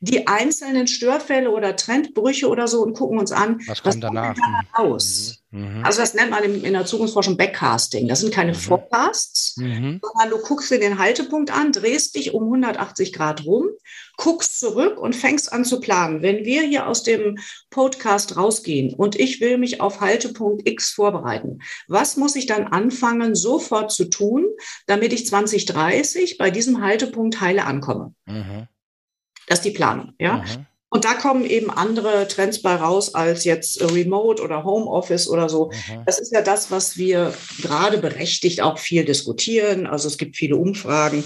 die 0.00 0.26
einzelnen 0.26 0.86
Störfälle 0.86 1.50
oder 1.50 1.74
Trendbrüche 1.74 2.48
oder 2.48 2.68
so 2.68 2.82
und 2.82 2.94
gucken 2.94 3.18
uns 3.18 3.32
an, 3.32 3.60
was 3.66 3.82
kommt 3.82 3.96
was 3.96 4.00
danach 4.00 4.36
raus. 4.78 5.42
Mhm. 5.50 5.78
mhm. 5.78 5.84
Also 5.84 6.00
das 6.00 6.14
nennt 6.14 6.30
man 6.30 6.44
in, 6.44 6.72
der 6.72 6.86
Zukunftsforschung 6.86 7.36
Backcasting. 7.36 8.06
Das 8.06 8.20
sind 8.20 8.32
keine 8.32 8.52
mhm. 8.52 8.56
Forecasts, 8.56 9.56
mhm. 9.56 10.00
sondern 10.02 10.30
du 10.30 10.38
guckst 10.46 10.70
dir 10.70 10.78
den 10.78 10.98
Haltepunkt 10.98 11.50
an, 11.50 11.72
drehst 11.72 12.14
dich 12.14 12.34
um 12.34 12.44
180 12.44 13.12
Grad 13.12 13.44
rum, 13.44 13.68
guckst 14.16 14.60
zurück 14.60 14.98
und 14.98 15.16
fängst 15.16 15.52
an 15.52 15.64
zu 15.64 15.80
planen. 15.80 16.22
Wenn 16.22 16.44
wir 16.44 16.62
hier 16.62 16.86
aus 16.86 17.02
dem 17.02 17.38
Podcast 17.70 18.36
rausgehen 18.36 18.94
und 18.94 19.16
ich 19.16 19.40
will 19.40 19.58
mich 19.58 19.80
auf 19.80 20.00
Haltepunkt 20.00 20.68
X 20.68 20.90
vorbereiten, 20.90 21.60
was 21.88 22.16
muss 22.16 22.36
ich 22.36 22.46
dann 22.46 22.68
anfangen, 22.68 23.34
sofort 23.34 23.90
zu 23.90 24.04
tun, 24.04 24.46
damit 24.86 25.12
ich 25.12 25.26
2030 25.26 26.38
bei 26.38 26.50
diesem 26.50 26.82
Haltepunkt 26.82 27.40
heile 27.40 27.64
ankomme? 27.64 28.14
Mhm. 28.26 28.68
Das 29.48 29.58
ist 29.58 29.64
die 29.64 29.70
Planung, 29.70 30.12
ja. 30.18 30.38
Mhm. 30.38 30.66
Und 30.90 31.04
da 31.04 31.14
kommen 31.14 31.44
eben 31.44 31.70
andere 31.70 32.26
Trends 32.28 32.62
bei 32.62 32.74
raus 32.74 33.14
als 33.14 33.44
jetzt 33.44 33.82
Remote 33.92 34.42
oder 34.42 34.64
Homeoffice 34.64 35.28
oder 35.28 35.48
so. 35.48 35.66
Mhm. 35.66 36.02
Das 36.06 36.18
ist 36.18 36.32
ja 36.32 36.40
das, 36.40 36.70
was 36.70 36.96
wir 36.96 37.34
gerade 37.60 37.98
berechtigt 37.98 38.62
auch 38.62 38.78
viel 38.78 39.04
diskutieren. 39.04 39.86
Also 39.86 40.08
es 40.08 40.16
gibt 40.16 40.36
viele 40.36 40.56
Umfragen. 40.56 41.24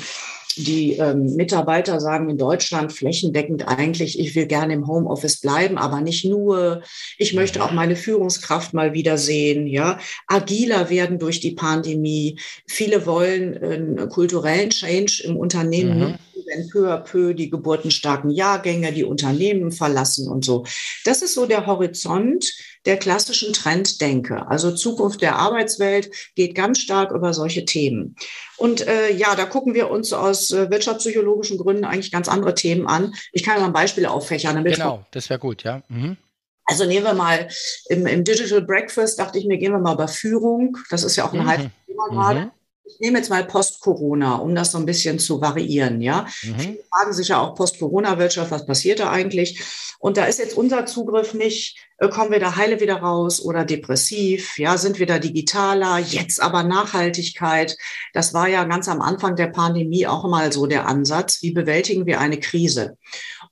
Die 0.57 0.95
ähm, 0.99 1.35
Mitarbeiter 1.37 1.99
sagen 1.99 2.29
in 2.29 2.37
Deutschland 2.37 2.93
flächendeckend 2.93 3.69
eigentlich, 3.69 4.19
ich 4.19 4.35
will 4.35 4.47
gerne 4.47 4.75
im 4.75 4.87
Homeoffice 4.87 5.41
bleiben, 5.41 5.79
aber 5.79 6.03
nicht 6.03 6.27
nur. 6.27 6.83
Ich 7.17 7.33
möchte 7.33 7.61
mhm. 7.61 7.65
auch 7.65 7.73
meine 7.73 7.97
Führungskraft 7.97 8.75
mal 8.75 8.93
wiedersehen. 8.93 9.67
Ja, 9.67 9.99
agiler 10.27 10.91
werden 10.91 11.19
durch 11.21 11.41
die 11.41 11.53
Pandemie. 11.53 12.39
Viele 12.67 13.07
wollen 13.07 13.57
einen 13.57 14.09
kulturellen 14.09 14.71
Change 14.71 15.23
im 15.25 15.37
Unternehmen. 15.37 15.99
Mhm 16.01 16.19
wenn 16.53 16.69
peu 16.69 16.93
à 16.93 16.99
peu 16.99 17.35
die 17.35 17.51
geburtenstarken 17.51 18.31
Jahrgänge 18.31 18.93
die 18.93 19.05
Unternehmen 19.05 19.73
verlassen 19.73 20.29
und 20.29 20.45
so. 20.45 20.65
Das 21.05 21.23
ist 21.23 21.35
so 21.35 21.47
der 21.47 21.67
Horizont 21.67 22.53
der 22.85 22.97
klassischen 22.97 23.53
Trenddenke. 23.53 24.47
Also 24.49 24.73
Zukunft 24.73 25.23
der 25.23 25.37
Arbeitswelt 25.37 26.11
geht 26.35 26.55
ganz 26.55 26.79
stark 26.79 27.13
über 27.13 27.33
solche 27.33 27.65
Themen. 27.65 28.17
Und 28.57 28.87
äh, 28.87 29.13
ja, 29.13 29.35
da 29.35 29.45
gucken 29.45 29.75
wir 29.75 29.91
uns 29.91 30.13
aus 30.13 30.51
äh, 30.51 30.71
wirtschaftspsychologischen 30.71 31.59
Gründen 31.59 31.85
eigentlich 31.85 32.13
ganz 32.13 32.29
andere 32.29 32.55
Themen 32.55 32.87
an. 32.87 33.15
Ich 33.33 33.45
kann 33.45 33.61
mal 33.61 33.67
ein 33.67 33.73
Beispiel 33.73 34.07
auffächern. 34.07 34.57
Damit 34.57 34.75
genau, 34.75 35.05
das 35.13 35.31
wäre 35.31 35.39
gut, 35.39 35.63
ja. 35.63 35.83
Mhm. 35.89 36.17
Also 36.65 36.87
nehmen 36.87 37.05
wir 37.05 37.15
mal 37.15 37.49
im, 37.89 38.07
im, 38.07 38.25
Digital 38.25 38.63
Breakfast, 38.63 39.19
dachte 39.19 39.39
ich 39.39 39.47
mir, 39.47 39.59
gehen 39.59 39.73
wir 39.73 39.81
mal 39.81 39.95
über 39.95 40.09
Führung. 40.09 40.79
Das 40.91 41.03
ist 41.03 41.17
ja 41.17 41.27
auch 41.27 41.33
ein 41.33 41.41
mhm. 41.41 41.49
heißes 41.49 41.71
Thema 41.87 42.09
gerade. 42.09 42.41
Mhm. 42.41 42.51
Ich 42.85 42.99
nehme 43.01 43.19
jetzt 43.19 43.31
mal 43.31 43.45
Post-Corona, 43.45 44.37
um 44.37 44.55
das 44.55 44.73
so 44.73 44.79
ein 44.79 44.87
bisschen 44.87 45.19
zu 45.19 45.41
variieren. 45.41 46.01
Ja, 46.01 46.27
mhm. 46.43 46.59
Viele 46.59 46.79
fragen 46.91 47.13
sich 47.13 47.29
ja 47.29 47.41
auch 47.41 47.55
Post-Corona-Wirtschaft, 47.55 48.51
was 48.51 48.67
passiert 48.67 49.01
da 49.01 49.11
eigentlich? 49.11 49.63
Und 50.03 50.17
da 50.17 50.25
ist 50.25 50.41
jetzt 50.41 50.57
unser 50.57 50.85
Zugriff 50.85 51.33
nicht, 51.33 51.79
äh, 51.99 52.09
kommen 52.09 52.33
wir 52.33 52.41
da 52.41 52.57
heile 52.57 52.81
wieder 52.81 52.97
raus 52.97 53.41
oder 53.41 53.65
depressiv? 53.65 54.59
Ja, 54.59 54.77
sind 54.77 54.99
wir 54.99 55.07
da 55.07 55.21
digitaler? 55.21 56.01
Jetzt 56.01 56.43
aber 56.43 56.65
Nachhaltigkeit. 56.65 57.77
Das 58.13 58.35
war 58.35 58.49
ja 58.49 58.65
ganz 58.65 58.89
am 58.89 59.01
Anfang 59.01 59.37
der 59.37 59.47
Pandemie 59.47 60.09
auch 60.09 60.29
mal 60.29 60.53
so 60.53 60.67
der 60.67 60.89
Ansatz. 60.89 61.41
Wie 61.43 61.53
bewältigen 61.53 62.05
wir 62.05 62.19
eine 62.19 62.41
Krise? 62.41 62.99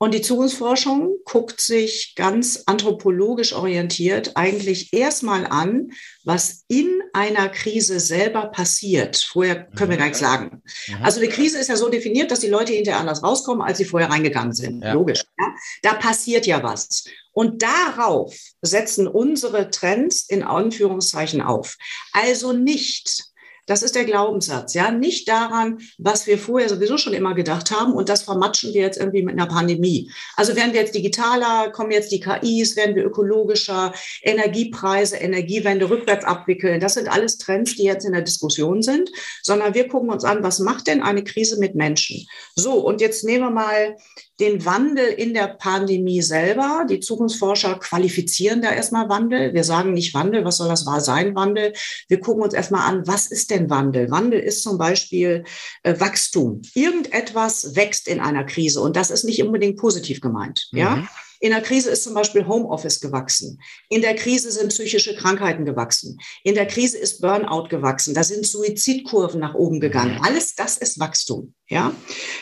Und 0.02 0.14
die 0.14 0.22
Zukunftsforschung 0.22 1.18
guckt 1.26 1.60
sich 1.60 2.14
ganz 2.16 2.62
anthropologisch 2.64 3.52
orientiert 3.52 4.32
eigentlich 4.34 4.94
erstmal 4.94 5.46
an, 5.46 5.90
was 6.24 6.64
in 6.68 7.02
einer 7.12 7.50
Krise 7.50 8.00
selber 8.00 8.46
passiert. 8.46 9.18
Vorher 9.18 9.66
können 9.76 9.90
wir 9.90 9.98
gar 9.98 10.06
nichts 10.06 10.20
sagen. 10.20 10.62
Mhm. 10.88 11.02
Also 11.02 11.20
eine 11.20 11.28
Krise 11.28 11.58
ist 11.58 11.68
ja 11.68 11.76
so 11.76 11.90
definiert, 11.90 12.30
dass 12.30 12.40
die 12.40 12.48
Leute 12.48 12.72
hinterher 12.72 12.98
anders 12.98 13.22
rauskommen, 13.22 13.60
als 13.60 13.76
sie 13.76 13.84
vorher 13.84 14.08
reingegangen 14.08 14.54
sind. 14.54 14.82
Ja. 14.82 14.94
Logisch. 14.94 15.22
Ja? 15.38 15.46
Da 15.82 15.92
passiert 15.92 16.46
ja 16.46 16.62
was. 16.62 17.04
Und 17.32 17.62
darauf 17.62 18.34
setzen 18.62 19.06
unsere 19.06 19.68
Trends 19.70 20.22
in 20.26 20.42
Anführungszeichen 20.42 21.42
auf. 21.42 21.76
Also 22.12 22.54
nicht 22.54 23.29
das 23.66 23.82
ist 23.82 23.94
der 23.94 24.04
Glaubenssatz, 24.04 24.74
ja. 24.74 24.90
Nicht 24.90 25.28
daran, 25.28 25.78
was 25.98 26.26
wir 26.26 26.38
vorher 26.38 26.68
sowieso 26.68 26.98
schon 26.98 27.12
immer 27.12 27.34
gedacht 27.34 27.70
haben 27.70 27.92
und 27.92 28.08
das 28.08 28.22
vermatschen 28.22 28.74
wir 28.74 28.82
jetzt 28.82 28.98
irgendwie 28.98 29.22
mit 29.22 29.38
einer 29.38 29.46
Pandemie. 29.46 30.10
Also 30.36 30.56
werden 30.56 30.72
wir 30.72 30.80
jetzt 30.80 30.94
digitaler, 30.94 31.70
kommen 31.70 31.90
jetzt 31.90 32.12
die 32.12 32.20
KIs, 32.20 32.76
werden 32.76 32.94
wir 32.94 33.04
ökologischer, 33.04 33.92
Energiepreise, 34.22 35.16
Energiewende 35.16 35.88
rückwärts 35.88 36.24
abwickeln. 36.24 36.80
Das 36.80 36.94
sind 36.94 37.08
alles 37.08 37.38
Trends, 37.38 37.76
die 37.76 37.84
jetzt 37.84 38.04
in 38.04 38.12
der 38.12 38.22
Diskussion 38.22 38.82
sind, 38.82 39.10
sondern 39.42 39.74
wir 39.74 39.88
gucken 39.88 40.10
uns 40.10 40.24
an, 40.24 40.42
was 40.42 40.58
macht 40.58 40.86
denn 40.86 41.02
eine 41.02 41.24
Krise 41.24 41.58
mit 41.58 41.74
Menschen? 41.74 42.26
So, 42.54 42.74
und 42.74 43.00
jetzt 43.00 43.24
nehmen 43.24 43.44
wir 43.44 43.50
mal 43.50 43.96
den 44.40 44.64
Wandel 44.64 45.06
in 45.06 45.34
der 45.34 45.48
Pandemie 45.48 46.22
selber. 46.22 46.86
Die 46.88 47.00
Zukunftsforscher 47.00 47.78
qualifizieren 47.78 48.62
da 48.62 48.72
erstmal 48.72 49.08
Wandel. 49.08 49.54
Wir 49.54 49.64
sagen 49.64 49.92
nicht 49.92 50.14
Wandel, 50.14 50.44
was 50.44 50.56
soll 50.56 50.68
das 50.68 50.86
wahr 50.86 51.00
sein, 51.00 51.34
Wandel? 51.34 51.72
Wir 52.08 52.20
gucken 52.20 52.42
uns 52.42 52.54
erstmal 52.54 52.88
an, 52.88 53.06
was 53.06 53.26
ist 53.26 53.50
denn 53.50 53.70
Wandel? 53.70 54.10
Wandel 54.10 54.40
ist 54.40 54.62
zum 54.62 54.78
Beispiel 54.78 55.44
äh, 55.82 56.00
Wachstum. 56.00 56.62
Irgendetwas 56.74 57.76
wächst 57.76 58.08
in 58.08 58.20
einer 58.20 58.44
Krise 58.44 58.80
und 58.80 58.96
das 58.96 59.10
ist 59.10 59.24
nicht 59.24 59.42
unbedingt 59.42 59.78
positiv 59.78 60.20
gemeint. 60.20 60.68
Mhm. 60.72 60.78
Ja. 60.78 61.08
In 61.42 61.52
der 61.52 61.62
Krise 61.62 61.90
ist 61.90 62.04
zum 62.04 62.12
Beispiel 62.12 62.46
Homeoffice 62.46 63.00
gewachsen. 63.00 63.62
In 63.88 64.02
der 64.02 64.14
Krise 64.14 64.52
sind 64.52 64.68
psychische 64.68 65.16
Krankheiten 65.16 65.64
gewachsen. 65.64 66.18
In 66.44 66.54
der 66.54 66.66
Krise 66.66 66.98
ist 66.98 67.22
Burnout 67.22 67.68
gewachsen. 67.68 68.12
Da 68.12 68.22
sind 68.22 68.46
Suizidkurven 68.46 69.40
nach 69.40 69.54
oben 69.54 69.80
gegangen. 69.80 70.16
Mhm. 70.16 70.22
Alles 70.22 70.54
das 70.54 70.76
ist 70.76 71.00
Wachstum. 71.00 71.54
Ja, 71.66 71.94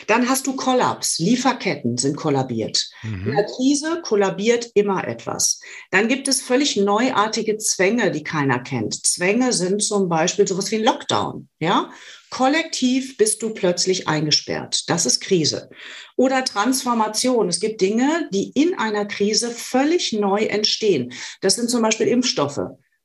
dann 0.09 0.27
hast 0.27 0.47
du 0.47 0.55
Kollaps. 0.55 1.19
Lieferketten 1.19 1.97
sind 1.97 2.17
kollabiert. 2.17 2.89
Mhm. 3.03 3.27
In 3.27 3.35
der 3.35 3.45
Krise 3.45 4.01
kollabiert 4.03 4.69
immer 4.73 5.07
etwas. 5.07 5.59
Dann 5.91 6.07
gibt 6.07 6.27
es 6.27 6.41
völlig 6.41 6.77
neuartige 6.77 7.57
Zwänge, 7.57 8.11
die 8.11 8.23
keiner 8.23 8.59
kennt. 8.59 9.05
Zwänge 9.05 9.53
sind 9.53 9.83
zum 9.83 10.09
Beispiel 10.09 10.47
sowas 10.47 10.71
wie 10.71 10.77
ein 10.77 10.83
Lockdown. 10.83 11.47
Ja, 11.59 11.89
Kollektiv 12.29 13.17
bist 13.17 13.41
du 13.41 13.49
plötzlich 13.51 14.07
eingesperrt. 14.07 14.87
Das 14.87 15.05
ist 15.05 15.19
Krise. 15.19 15.69
Oder 16.15 16.43
Transformation. 16.45 17.49
Es 17.49 17.59
gibt 17.59 17.81
Dinge, 17.81 18.29
die 18.31 18.51
in 18.51 18.77
einer 18.77 19.05
Krise 19.05 19.49
völlig 19.49 20.13
neu 20.13 20.43
entstehen. 20.43 21.11
Das 21.41 21.55
sind 21.55 21.69
zum 21.69 21.81
Beispiel 21.81 22.07
Impfstoffe. 22.07 22.59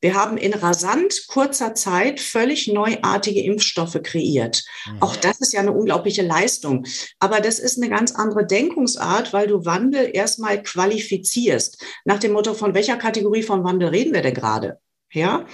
Wir 0.05 0.13
haben 0.13 0.37
in 0.37 0.53
rasant 0.53 1.25
kurzer 1.25 1.73
Zeit 1.73 2.19
völlig 2.19 2.67
neuartige 2.67 3.41
Impfstoffe 3.41 3.99
kreiert. 4.03 4.63
Mhm. 4.85 5.01
Auch 5.01 5.15
das 5.15 5.41
ist 5.41 5.51
ja 5.51 5.61
eine 5.61 5.71
unglaubliche 5.71 6.21
Leistung. 6.21 6.85
Aber 7.17 7.39
das 7.39 7.57
ist 7.57 7.81
eine 7.81 7.89
ganz 7.89 8.11
andere 8.11 8.45
Denkungsart, 8.45 9.33
weil 9.33 9.47
du 9.47 9.65
Wandel 9.65 10.11
erstmal 10.13 10.61
qualifizierst. 10.61 11.83
Nach 12.03 12.19
dem 12.19 12.33
Motto, 12.33 12.53
von 12.53 12.75
welcher 12.75 12.97
Kategorie 12.97 13.41
von 13.41 13.63
Wandel 13.63 13.89
reden 13.89 14.13
wir 14.13 14.21
denn 14.21 14.35
gerade? 14.35 14.79
Ja, 15.15 15.45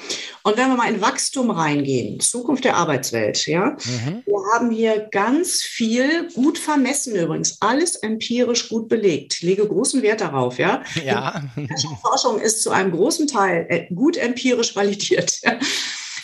und 0.41 0.57
wenn 0.57 0.69
wir 0.69 0.75
mal 0.75 0.91
in 0.91 1.01
Wachstum 1.01 1.51
reingehen, 1.51 2.19
Zukunft 2.19 2.65
der 2.65 2.77
Arbeitswelt, 2.77 3.45
ja, 3.45 3.77
mhm. 3.85 4.23
wir 4.25 4.39
haben 4.53 4.71
hier 4.71 5.07
ganz 5.11 5.61
viel 5.61 6.27
gut 6.33 6.57
vermessen 6.57 7.15
übrigens, 7.15 7.57
alles 7.61 7.95
empirisch 7.95 8.69
gut 8.69 8.89
belegt. 8.89 9.35
Ich 9.35 9.43
lege 9.43 9.67
großen 9.67 10.01
Wert 10.01 10.21
darauf, 10.21 10.57
ja. 10.57 10.81
Ja. 11.05 11.43
Die 11.55 11.95
Forschung 12.01 12.39
ist 12.39 12.63
zu 12.63 12.71
einem 12.71 12.91
großen 12.91 13.27
Teil 13.27 13.67
äh, 13.69 13.85
gut 13.93 14.17
empirisch 14.17 14.75
validiert. 14.75 15.39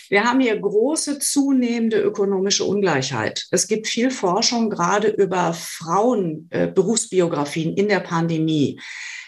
Wir 0.09 0.23
haben 0.23 0.39
hier 0.39 0.57
große 0.57 1.19
zunehmende 1.19 1.99
ökonomische 1.99 2.63
Ungleichheit. 2.63 3.45
Es 3.51 3.67
gibt 3.67 3.87
viel 3.87 4.09
Forschung 4.09 4.71
gerade 4.71 5.09
über 5.09 5.53
Frauenberufsbiografien 5.53 7.75
äh, 7.75 7.81
in 7.81 7.89
der 7.89 7.99
Pandemie. 7.99 8.79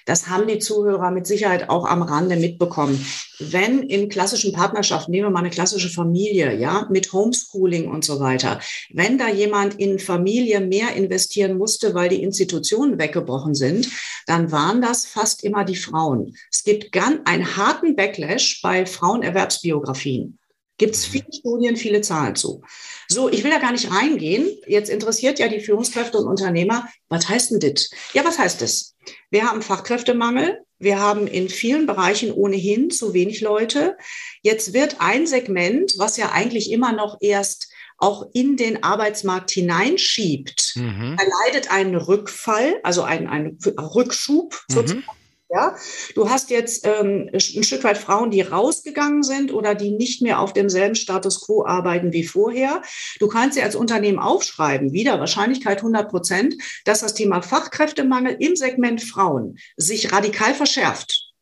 Das 0.06 0.28
haben 0.28 0.48
die 0.48 0.60
Zuhörer 0.60 1.12
mit 1.12 1.28
Sicherheit 1.28 1.70
auch 1.70 1.86
am 1.86 2.02
Rande 2.02 2.36
mitbekommen. 2.36 3.06
Wenn 3.40 3.84
in 3.84 4.10
klassischen 4.10 4.52
Partnerschaften, 4.52 5.12
nehmen 5.12 5.28
wir 5.28 5.32
mal 5.32 5.40
eine 5.40 5.50
klassische 5.50 5.90
Familie, 5.90 6.56
ja, 6.56 6.88
mit 6.90 7.14
Homeschooling 7.14 7.90
und 7.90 8.04
so 8.04 8.20
weiter, 8.20 8.60
wenn 8.92 9.18
da 9.18 9.30
jemand 9.30 9.80
in 9.80 10.00
Familie 10.00 10.60
mehr 10.62 10.94
investieren 10.96 11.58
musste, 11.58 11.94
weil 11.94 12.10
die 12.10 12.24
Institutionen 12.24 12.98
weggebrochen 12.98 13.56
sind, 13.56 13.90
dann 14.26 14.52
waren 14.52 14.82
das 14.82 15.06
fast 15.06 15.44
immer 15.44 15.64
die 15.64 15.76
Frauen. 15.76 16.36
Es 16.52 16.64
gibt 16.64 16.92
ganz 16.92 17.20
einen 17.26 17.56
harten 17.58 17.96
Backlash 17.96 18.62
bei 18.62 18.86
Frauenerwerbsbiografien. 18.86 20.39
Gibt 20.80 20.96
es 20.96 21.06
viele 21.06 21.32
Studien, 21.32 21.76
viele 21.76 22.02
Zahlen 22.02 22.36
zu. 22.36 22.64
So, 23.08 23.30
ich 23.30 23.44
will 23.44 23.52
da 23.52 23.60
gar 23.60 23.74
nicht 23.74 23.92
reingehen. 23.92 24.50
Jetzt 24.66 24.90
interessiert 24.90 25.38
ja 25.38 25.48
die 25.48 25.60
Führungskräfte 25.60 26.18
und 26.18 26.26
Unternehmer, 26.26 26.88
was 27.10 27.30
heißt 27.30 27.52
denn 27.52 27.60
das? 27.60 27.92
Ja, 28.14 28.26
was 28.26 28.40
heißt 28.40 28.62
das? 28.62 28.96
Wir 29.30 29.44
haben 29.44 29.62
Fachkräftemangel. 29.62 30.62
Wir 30.80 31.00
haben 31.00 31.28
in 31.28 31.50
vielen 31.50 31.86
Bereichen 31.86 32.32
ohnehin 32.32 32.90
zu 32.90 33.14
wenig 33.14 33.42
Leute. 33.42 33.98
Jetzt 34.42 34.74
wird 34.74 34.96
ein 35.00 35.28
Segment, 35.28 35.96
was 35.98 36.16
ja 36.16 36.32
eigentlich 36.32 36.72
immer 36.72 36.94
noch 36.94 37.18
erst 37.20 37.70
auch 37.98 38.30
in 38.32 38.56
den 38.56 38.82
Arbeitsmarkt 38.82 39.52
hineinschiebt, 39.52 40.74
mhm. 40.76 41.18
erleidet 41.20 41.70
einen 41.70 41.96
Rückfall, 41.96 42.80
also 42.84 43.04
einen, 43.04 43.28
einen 43.28 43.58
Rückschub 43.78 44.54
mhm. 44.70 44.74
sozusagen. 44.74 45.19
Ja, 45.52 45.76
du 46.14 46.30
hast 46.30 46.52
jetzt 46.52 46.86
ähm, 46.86 47.28
ein 47.34 47.40
Stück 47.40 47.84
weit 47.84 47.98
Frauen, 47.98 48.30
die 48.30 48.42
rausgegangen 48.42 49.24
sind 49.24 49.52
oder 49.52 49.74
die 49.74 49.90
nicht 49.90 50.22
mehr 50.22 50.40
auf 50.40 50.54
demselben 50.54 50.94
Status 50.94 51.44
quo 51.44 51.66
arbeiten 51.66 52.14
wie 52.14 52.24
vorher. 52.24 52.84
Du 53.20 53.28
kannst 53.28 53.56
sie 53.56 53.64
als 53.64 53.76
Unternehmen 53.76 54.20
aufschreiben, 54.20 54.94
wieder 54.94 55.20
Wahrscheinlichkeit 55.20 55.78
100 55.80 56.08
Prozent, 56.08 56.56
dass 56.86 57.00
das 57.00 57.16
Thema 57.16 57.42
Fachkräftemangel 57.42 58.38
im 58.40 58.56
Segment 58.56 59.02
Frauen 59.02 59.58
sich 59.76 60.12
radikal 60.12 60.54
verschärft. 60.54 61.34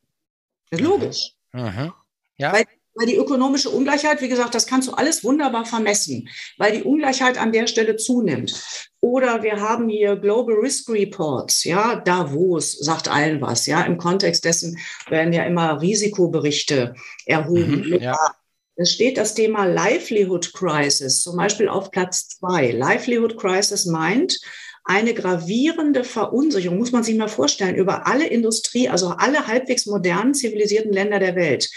Das 0.69 0.79
ist 0.79 0.85
logisch. 0.85 1.33
Mhm. 1.51 1.91
Ja. 2.37 2.53
Weil 2.53 2.65
weil 2.97 3.07
die 3.07 3.15
ökonomische 3.15 3.69
Ungleichheit, 3.69 4.21
wie 4.21 4.29
gesagt, 4.29 4.55
das 4.55 4.67
kannst 4.67 4.87
du 4.87 4.93
alles 4.93 5.23
wunderbar 5.23 5.65
vermessen, 5.65 6.29
weil 6.57 6.73
die 6.73 6.83
Ungleichheit 6.83 7.37
an 7.37 7.51
der 7.51 7.67
Stelle 7.67 7.95
zunimmt. 7.95 8.87
Oder 8.99 9.43
wir 9.43 9.61
haben 9.61 9.87
hier 9.87 10.15
Global 10.15 10.55
Risk 10.55 10.89
Reports, 10.89 11.63
ja, 11.63 11.95
Davos 11.97 12.71
sagt 12.71 13.07
allen 13.07 13.39
was, 13.41 13.67
ja, 13.67 13.83
im 13.83 13.97
Kontext 13.97 14.43
dessen 14.43 14.77
werden 15.09 15.31
ja 15.31 15.43
immer 15.45 15.79
Risikoberichte 15.79 16.95
erhoben. 17.25 17.89
Mhm, 17.89 18.01
ja. 18.01 18.17
Es 18.79 18.93
steht 18.93 19.17
das 19.17 19.33
Thema 19.33 19.65
Livelihood 19.65 20.53
Crisis 20.53 21.21
zum 21.21 21.35
Beispiel 21.35 21.67
auf 21.67 21.89
Platz 21.89 22.29
zwei. 22.29 22.71
Livelihood 22.71 23.37
Crisis 23.37 23.85
meint, 23.85 24.39
eine 24.87 25.13
gravierende 25.13 26.05
Verunsicherung, 26.05 26.77
muss 26.77 26.93
man 26.93 27.03
sich 27.03 27.15
mal 27.17 27.27
vorstellen, 27.27 27.75
über 27.75 28.07
alle 28.07 28.25
Industrie, 28.25 28.87
also 28.87 29.09
alle 29.09 29.45
halbwegs 29.45 29.85
modernen 29.85 30.33
zivilisierten 30.33 30.93
Länder 30.93 31.19
der 31.19 31.35
Welt. 31.35 31.69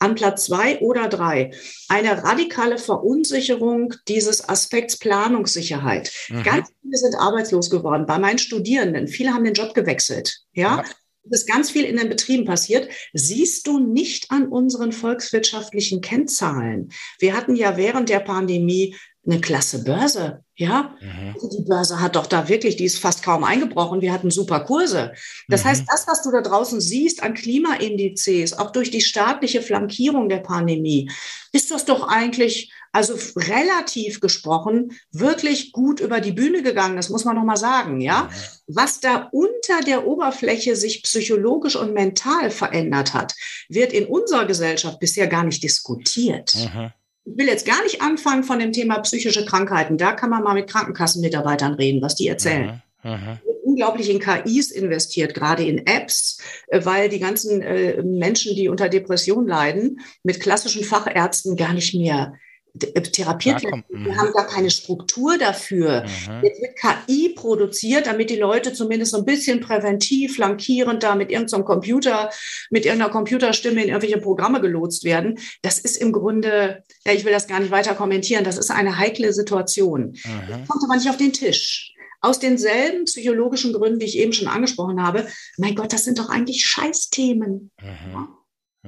An 0.00 0.16
Platz 0.16 0.46
zwei 0.46 0.80
oder 0.80 1.08
drei 1.08 1.52
eine 1.88 2.24
radikale 2.24 2.78
Verunsicherung 2.78 3.94
dieses 4.08 4.46
Aspekts 4.48 4.98
Planungssicherheit. 4.98 6.12
Mhm. 6.28 6.42
Ganz 6.42 6.68
viele 6.82 6.96
sind 6.96 7.14
arbeitslos 7.14 7.70
geworden. 7.70 8.04
Bei 8.04 8.18
meinen 8.18 8.38
Studierenden, 8.38 9.06
viele 9.06 9.32
haben 9.32 9.44
den 9.44 9.54
Job 9.54 9.72
gewechselt. 9.72 10.40
Ja. 10.52 10.78
ja 10.78 10.84
ist 11.30 11.48
ganz 11.48 11.70
viel 11.70 11.84
in 11.84 11.96
den 11.96 12.08
Betrieben 12.08 12.44
passiert, 12.44 12.88
siehst 13.12 13.66
du 13.66 13.80
nicht 13.80 14.30
an 14.30 14.46
unseren 14.46 14.92
volkswirtschaftlichen 14.92 16.00
Kennzahlen. 16.00 16.90
Wir 17.18 17.36
hatten 17.36 17.56
ja 17.56 17.76
während 17.76 18.08
der 18.08 18.20
Pandemie 18.20 18.94
eine 19.26 19.40
klasse 19.40 19.82
Börse. 19.82 20.42
Ja, 20.58 20.94
mhm. 21.00 21.34
Also 21.34 21.50
die 21.50 21.64
Börse 21.64 22.00
hat 22.00 22.16
doch 22.16 22.26
da 22.26 22.48
wirklich, 22.48 22.76
die 22.76 22.84
ist 22.84 22.98
fast 22.98 23.22
kaum 23.22 23.44
eingebrochen. 23.44 24.00
Wir 24.00 24.12
hatten 24.12 24.30
super 24.30 24.60
Kurse. 24.60 25.12
Das 25.48 25.64
mhm. 25.64 25.68
heißt, 25.68 25.84
das, 25.88 26.06
was 26.06 26.22
du 26.22 26.30
da 26.30 26.40
draußen 26.40 26.80
siehst 26.80 27.22
an 27.22 27.34
Klimaindizes, 27.34 28.58
auch 28.58 28.70
durch 28.70 28.90
die 28.90 29.02
staatliche 29.02 29.60
Flankierung 29.60 30.28
der 30.28 30.38
Pandemie, 30.38 31.10
ist 31.52 31.70
das 31.70 31.84
doch 31.84 32.08
eigentlich, 32.08 32.72
also 32.92 33.18
relativ 33.36 34.20
gesprochen, 34.20 34.92
wirklich 35.12 35.72
gut 35.72 36.00
über 36.00 36.20
die 36.20 36.32
Bühne 36.32 36.62
gegangen. 36.62 36.96
Das 36.96 37.10
muss 37.10 37.24
man 37.24 37.36
noch 37.36 37.44
mal 37.44 37.56
sagen. 37.56 38.00
Ja, 38.00 38.22
mhm. 38.22 38.74
was 38.74 39.00
da 39.00 39.28
unter 39.32 39.82
der 39.84 40.06
Oberfläche 40.06 40.74
sich 40.76 41.02
psychologisch 41.02 41.76
und 41.76 41.92
mental 41.92 42.50
verändert 42.50 43.12
hat, 43.12 43.34
wird 43.68 43.92
in 43.92 44.06
unserer 44.06 44.46
Gesellschaft 44.46 45.00
bisher 45.00 45.26
gar 45.26 45.44
nicht 45.44 45.62
diskutiert. 45.62 46.54
Mhm 46.54 46.92
ich 47.26 47.36
will 47.36 47.46
jetzt 47.46 47.66
gar 47.66 47.82
nicht 47.82 48.00
anfangen 48.00 48.44
von 48.44 48.58
dem 48.58 48.72
Thema 48.72 48.98
psychische 49.00 49.44
Krankheiten. 49.44 49.98
Da 49.98 50.12
kann 50.12 50.30
man 50.30 50.42
mal 50.42 50.54
mit 50.54 50.70
Krankenkassenmitarbeitern 50.70 51.74
reden, 51.74 52.00
was 52.00 52.14
die 52.14 52.28
erzählen. 52.28 52.82
Mhm. 53.02 53.10
Mhm. 53.10 53.38
Unglaublich 53.64 54.10
in 54.10 54.20
KIs 54.20 54.70
investiert, 54.70 55.34
gerade 55.34 55.64
in 55.64 55.86
Apps, 55.86 56.40
äh, 56.68 56.84
weil 56.84 57.08
die 57.08 57.18
ganzen 57.18 57.62
äh, 57.62 58.02
Menschen, 58.02 58.54
die 58.54 58.68
unter 58.68 58.88
Depression 58.88 59.46
leiden, 59.46 60.00
mit 60.22 60.40
klassischen 60.40 60.84
Fachärzten 60.84 61.56
gar 61.56 61.72
nicht 61.72 61.94
mehr 61.94 62.34
therapiert 62.78 63.62
werden. 63.62 63.84
Wir 63.88 63.98
mhm. 63.98 64.16
haben 64.16 64.32
gar 64.32 64.46
keine 64.46 64.70
Struktur 64.70 65.38
dafür. 65.38 66.04
Mhm. 66.04 66.42
Jetzt 66.42 66.60
wird 66.60 66.76
KI 66.76 67.30
produziert, 67.30 68.06
damit 68.06 68.30
die 68.30 68.36
Leute 68.36 68.72
zumindest 68.72 69.12
so 69.12 69.18
ein 69.18 69.24
bisschen 69.24 69.60
präventiv, 69.60 70.36
flankierend 70.36 71.02
da 71.02 71.14
mit 71.14 71.30
irgendeinem 71.30 71.64
Computer, 71.64 72.30
mit 72.70 72.84
irgendeiner 72.84 73.10
Computerstimme 73.10 73.82
in 73.82 73.88
irgendwelche 73.88 74.18
Programme 74.18 74.60
gelotst 74.60 75.04
werden. 75.04 75.38
Das 75.62 75.78
ist 75.78 75.96
im 75.96 76.12
Grunde, 76.12 76.82
ja, 77.04 77.12
ich 77.12 77.24
will 77.24 77.32
das 77.32 77.46
gar 77.46 77.60
nicht 77.60 77.70
weiter 77.70 77.94
kommentieren, 77.94 78.44
das 78.44 78.58
ist 78.58 78.70
eine 78.70 78.98
heikle 78.98 79.32
Situation. 79.32 80.16
Mhm. 80.24 80.48
Das 80.48 80.68
kommt 80.68 80.84
aber 80.84 80.96
nicht 80.96 81.08
auf 81.08 81.16
den 81.16 81.32
Tisch. 81.32 81.92
Aus 82.20 82.38
denselben 82.40 83.04
psychologischen 83.04 83.72
Gründen, 83.72 83.98
die 83.98 84.06
ich 84.06 84.18
eben 84.18 84.32
schon 84.32 84.48
angesprochen 84.48 85.02
habe. 85.02 85.26
Mein 85.58 85.74
Gott, 85.74 85.92
das 85.92 86.04
sind 86.04 86.18
doch 86.18 86.28
eigentlich 86.28 86.64
Scheißthemen. 86.64 87.70
Mhm. 87.80 88.28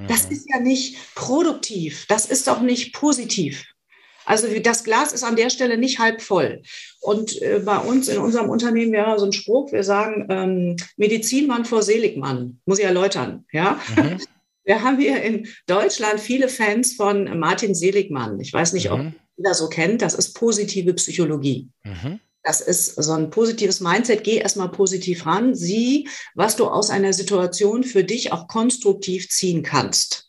Das 0.06 0.26
mhm. 0.26 0.32
ist 0.32 0.46
ja 0.48 0.60
nicht 0.60 0.96
produktiv. 1.14 2.06
Das 2.08 2.26
ist 2.26 2.46
doch 2.46 2.60
nicht 2.60 2.94
positiv. 2.94 3.64
Also 4.28 4.46
das 4.62 4.84
Glas 4.84 5.14
ist 5.14 5.24
an 5.24 5.36
der 5.36 5.48
Stelle 5.48 5.78
nicht 5.78 5.98
halb 5.98 6.20
voll. 6.20 6.62
Und 7.00 7.40
äh, 7.40 7.62
bei 7.64 7.78
uns 7.78 8.08
in 8.08 8.18
unserem 8.18 8.50
Unternehmen 8.50 8.92
wäre 8.92 9.18
so 9.18 9.24
ein 9.24 9.32
Spruch, 9.32 9.72
wir 9.72 9.82
sagen 9.82 10.26
ähm, 10.28 10.76
Medizinmann 10.98 11.64
vor 11.64 11.82
Seligmann, 11.82 12.60
muss 12.66 12.78
ich 12.78 12.84
erläutern. 12.84 13.46
Ja? 13.52 13.80
Mhm. 13.96 14.18
Wir 14.64 14.82
haben 14.82 14.98
hier 14.98 15.22
in 15.22 15.48
Deutschland 15.66 16.20
viele 16.20 16.50
Fans 16.50 16.92
von 16.92 17.38
Martin 17.38 17.74
Seligmann. 17.74 18.38
Ich 18.38 18.52
weiß 18.52 18.74
nicht, 18.74 18.90
mhm. 18.90 18.92
ob 18.92 19.12
jeder 19.38 19.54
so 19.54 19.70
kennt. 19.70 20.02
Das 20.02 20.12
ist 20.12 20.34
positive 20.34 20.92
Psychologie. 20.92 21.70
Mhm. 21.84 22.20
Das 22.42 22.60
ist 22.60 23.02
so 23.02 23.12
ein 23.12 23.30
positives 23.30 23.80
Mindset. 23.80 24.24
Geh 24.24 24.36
erstmal 24.36 24.68
positiv 24.68 25.24
ran. 25.24 25.54
Sieh, 25.54 26.06
was 26.34 26.56
du 26.56 26.66
aus 26.66 26.90
einer 26.90 27.14
Situation 27.14 27.82
für 27.82 28.04
dich 28.04 28.30
auch 28.30 28.46
konstruktiv 28.46 29.30
ziehen 29.30 29.62
kannst. 29.62 30.27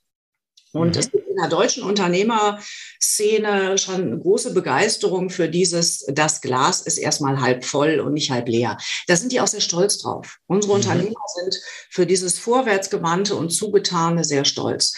Und 0.71 0.95
mhm. 0.95 0.99
es 0.99 1.11
gibt 1.11 1.27
in 1.27 1.35
der 1.35 1.49
deutschen 1.49 1.83
Unternehmerszene 1.83 3.77
schon 3.77 3.95
eine 3.95 4.19
große 4.19 4.53
Begeisterung 4.53 5.29
für 5.29 5.49
dieses, 5.49 6.05
das 6.07 6.41
Glas 6.41 6.81
ist 6.81 6.97
erstmal 6.97 7.41
halb 7.41 7.65
voll 7.65 7.99
und 7.99 8.13
nicht 8.13 8.31
halb 8.31 8.47
leer. 8.47 8.77
Da 9.07 9.15
sind 9.15 9.31
die 9.31 9.41
auch 9.41 9.47
sehr 9.47 9.61
stolz 9.61 9.97
drauf. 9.97 10.37
Unsere 10.47 10.73
mhm. 10.73 10.79
Unternehmer 10.79 11.23
sind 11.35 11.59
für 11.89 12.05
dieses 12.05 12.37
Vorwärtsgewandte 12.37 13.35
und 13.35 13.49
Zugetane 13.49 14.23
sehr 14.23 14.45
stolz. 14.45 14.93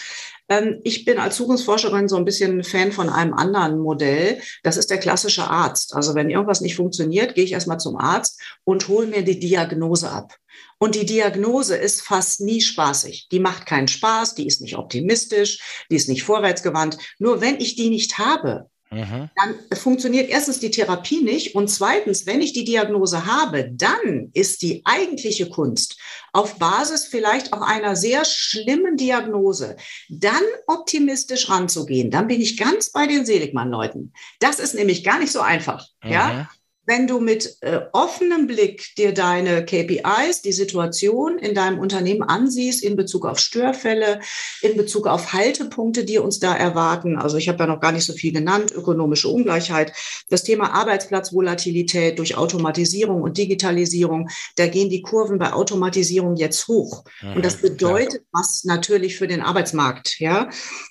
Ähm, 0.48 0.80
ich 0.84 1.04
bin 1.04 1.18
als 1.18 1.36
Zukunftsforscherin 1.36 2.08
so 2.08 2.16
ein 2.16 2.24
bisschen 2.24 2.64
Fan 2.64 2.92
von 2.92 3.08
einem 3.08 3.34
anderen 3.34 3.78
Modell. 3.78 4.40
Das 4.62 4.76
ist 4.76 4.90
der 4.90 4.98
klassische 4.98 5.44
Arzt. 5.44 5.94
Also 5.94 6.14
wenn 6.14 6.30
irgendwas 6.30 6.60
nicht 6.60 6.76
funktioniert, 6.76 7.34
gehe 7.34 7.44
ich 7.44 7.52
erstmal 7.52 7.80
zum 7.80 7.96
Arzt 7.96 8.40
und 8.64 8.88
hole 8.88 9.06
mir 9.06 9.22
die 9.22 9.40
Diagnose 9.40 10.10
ab. 10.10 10.36
Und 10.82 10.96
die 10.96 11.06
Diagnose 11.06 11.76
ist 11.76 12.02
fast 12.02 12.40
nie 12.40 12.60
spaßig. 12.60 13.28
Die 13.30 13.38
macht 13.38 13.66
keinen 13.66 13.86
Spaß, 13.86 14.34
die 14.34 14.48
ist 14.48 14.60
nicht 14.60 14.76
optimistisch, 14.76 15.84
die 15.88 15.94
ist 15.94 16.08
nicht 16.08 16.24
vorwärtsgewandt. 16.24 16.98
Nur 17.20 17.40
wenn 17.40 17.60
ich 17.60 17.76
die 17.76 17.88
nicht 17.88 18.18
habe, 18.18 18.68
mhm. 18.90 19.30
dann 19.36 19.78
funktioniert 19.78 20.28
erstens 20.28 20.58
die 20.58 20.72
Therapie 20.72 21.22
nicht 21.22 21.54
und 21.54 21.68
zweitens, 21.68 22.26
wenn 22.26 22.40
ich 22.40 22.52
die 22.52 22.64
Diagnose 22.64 23.26
habe, 23.26 23.70
dann 23.72 24.30
ist 24.32 24.62
die 24.62 24.82
eigentliche 24.84 25.48
Kunst 25.48 26.00
auf 26.32 26.58
Basis 26.58 27.06
vielleicht 27.06 27.52
auch 27.52 27.62
einer 27.62 27.94
sehr 27.94 28.24
schlimmen 28.24 28.96
Diagnose 28.96 29.76
dann 30.08 30.42
optimistisch 30.66 31.48
ranzugehen. 31.48 32.10
Dann 32.10 32.26
bin 32.26 32.40
ich 32.40 32.56
ganz 32.56 32.90
bei 32.90 33.06
den 33.06 33.24
Seligmann-Leuten. 33.24 34.12
Das 34.40 34.58
ist 34.58 34.74
nämlich 34.74 35.04
gar 35.04 35.20
nicht 35.20 35.30
so 35.30 35.42
einfach. 35.42 35.86
Mhm. 36.02 36.10
Ja, 36.10 36.50
wenn 36.92 37.06
du 37.06 37.20
mit 37.20 37.56
äh, 37.62 37.80
offenem 37.92 38.46
Blick 38.46 38.94
dir 38.98 39.14
deine 39.14 39.64
KPIs, 39.64 40.42
die 40.42 40.52
Situation 40.52 41.38
in 41.38 41.54
deinem 41.54 41.78
Unternehmen 41.78 42.22
ansiehst 42.22 42.84
in 42.84 42.96
Bezug 42.96 43.24
auf 43.24 43.38
Störfälle, 43.38 44.20
in 44.60 44.76
Bezug 44.76 45.06
auf 45.06 45.32
Haltepunkte, 45.32 46.04
die 46.04 46.18
uns 46.18 46.38
da 46.38 46.54
erwarten. 46.54 47.16
Also 47.16 47.38
ich 47.38 47.48
habe 47.48 47.60
ja 47.60 47.66
noch 47.66 47.80
gar 47.80 47.92
nicht 47.92 48.04
so 48.04 48.12
viel 48.12 48.34
genannt, 48.34 48.72
ökonomische 48.72 49.28
Ungleichheit, 49.28 49.94
das 50.28 50.42
Thema 50.42 50.74
Arbeitsplatzvolatilität 50.74 52.18
durch 52.18 52.36
Automatisierung 52.36 53.22
und 53.22 53.38
Digitalisierung. 53.38 54.28
Da 54.56 54.66
gehen 54.66 54.90
die 54.90 55.00
Kurven 55.00 55.38
bei 55.38 55.54
Automatisierung 55.54 56.36
jetzt 56.36 56.68
hoch. 56.68 57.04
und 57.22 57.42
das 57.42 57.56
bedeutet 57.56 58.22
was 58.32 58.64
natürlich 58.64 59.16
für 59.16 59.28
den 59.28 59.40
Arbeitsmarkt, 59.40 60.20
ja. 60.20 60.50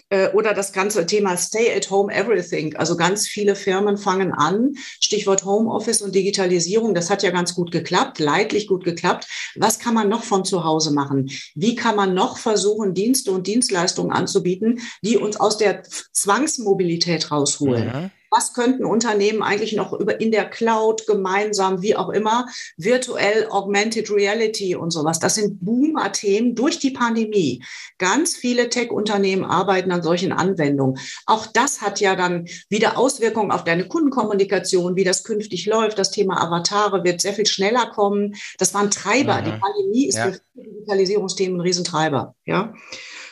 Äh, 0.09 0.29
oder 0.29 0.53
das 0.53 0.73
ganze 0.73 1.05
Thema 1.05 1.37
Stay 1.37 1.73
at 1.75 1.89
Home 1.89 2.13
Everything. 2.13 2.75
Also 2.75 2.97
ganz 2.97 3.27
viele 3.27 3.55
Firmen 3.55 3.97
fangen 3.97 4.31
an, 4.31 4.73
Stichwort 4.99 5.45
Homeoffice 5.45 5.90
und 5.99 6.15
Digitalisierung. 6.15 6.93
Das 6.93 7.09
hat 7.09 7.23
ja 7.23 7.31
ganz 7.31 7.55
gut 7.55 7.71
geklappt, 7.71 8.19
leidlich 8.19 8.67
gut 8.67 8.85
geklappt. 8.85 9.27
Was 9.55 9.79
kann 9.79 9.95
man 9.95 10.07
noch 10.07 10.23
von 10.23 10.45
zu 10.45 10.63
Hause 10.63 10.93
machen? 10.93 11.31
Wie 11.55 11.75
kann 11.75 11.95
man 11.95 12.13
noch 12.13 12.37
versuchen, 12.37 12.93
Dienste 12.93 13.31
und 13.31 13.47
Dienstleistungen 13.47 14.11
anzubieten, 14.11 14.79
die 15.01 15.17
uns 15.17 15.37
aus 15.37 15.57
der 15.57 15.83
Zwangsmobilität 15.83 17.31
rausholen? 17.31 17.87
Mhm 17.87 18.11
was 18.31 18.53
könnten 18.53 18.85
Unternehmen 18.85 19.43
eigentlich 19.43 19.73
noch 19.73 19.91
über 19.93 20.21
in 20.21 20.31
der 20.31 20.45
Cloud 20.45 21.05
gemeinsam, 21.05 21.81
wie 21.81 21.95
auch 21.95 22.09
immer, 22.09 22.47
virtuell 22.77 23.47
Augmented 23.49 24.09
Reality 24.09 24.75
und 24.75 24.91
sowas. 24.91 25.19
Das 25.19 25.35
sind 25.35 25.63
Boomer-Themen 25.63 26.55
durch 26.55 26.79
die 26.79 26.91
Pandemie. 26.91 27.63
Ganz 27.97 28.35
viele 28.35 28.69
Tech-Unternehmen 28.69 29.43
arbeiten 29.43 29.91
an 29.91 30.01
solchen 30.01 30.31
Anwendungen. 30.31 30.97
Auch 31.25 31.45
das 31.45 31.81
hat 31.81 31.99
ja 31.99 32.15
dann 32.15 32.47
wieder 32.69 32.97
Auswirkungen 32.97 33.51
auf 33.51 33.65
deine 33.65 33.87
Kundenkommunikation, 33.87 34.95
wie 34.95 35.03
das 35.03 35.23
künftig 35.25 35.65
läuft. 35.65 35.99
Das 35.99 36.11
Thema 36.11 36.41
Avatare 36.41 37.03
wird 37.03 37.19
sehr 37.19 37.33
viel 37.33 37.45
schneller 37.45 37.87
kommen. 37.87 38.35
Das 38.57 38.73
waren 38.73 38.89
Treiber. 38.91 39.41
Mhm. 39.41 39.45
Die 39.45 39.59
Pandemie 39.59 40.07
ist 40.07 40.17
ja. 40.17 40.31
für 40.31 40.41
Digitalisierungsthemen 40.55 41.57
ein 41.57 41.61
Riesentreiber. 41.61 42.33
Ja. 42.45 42.73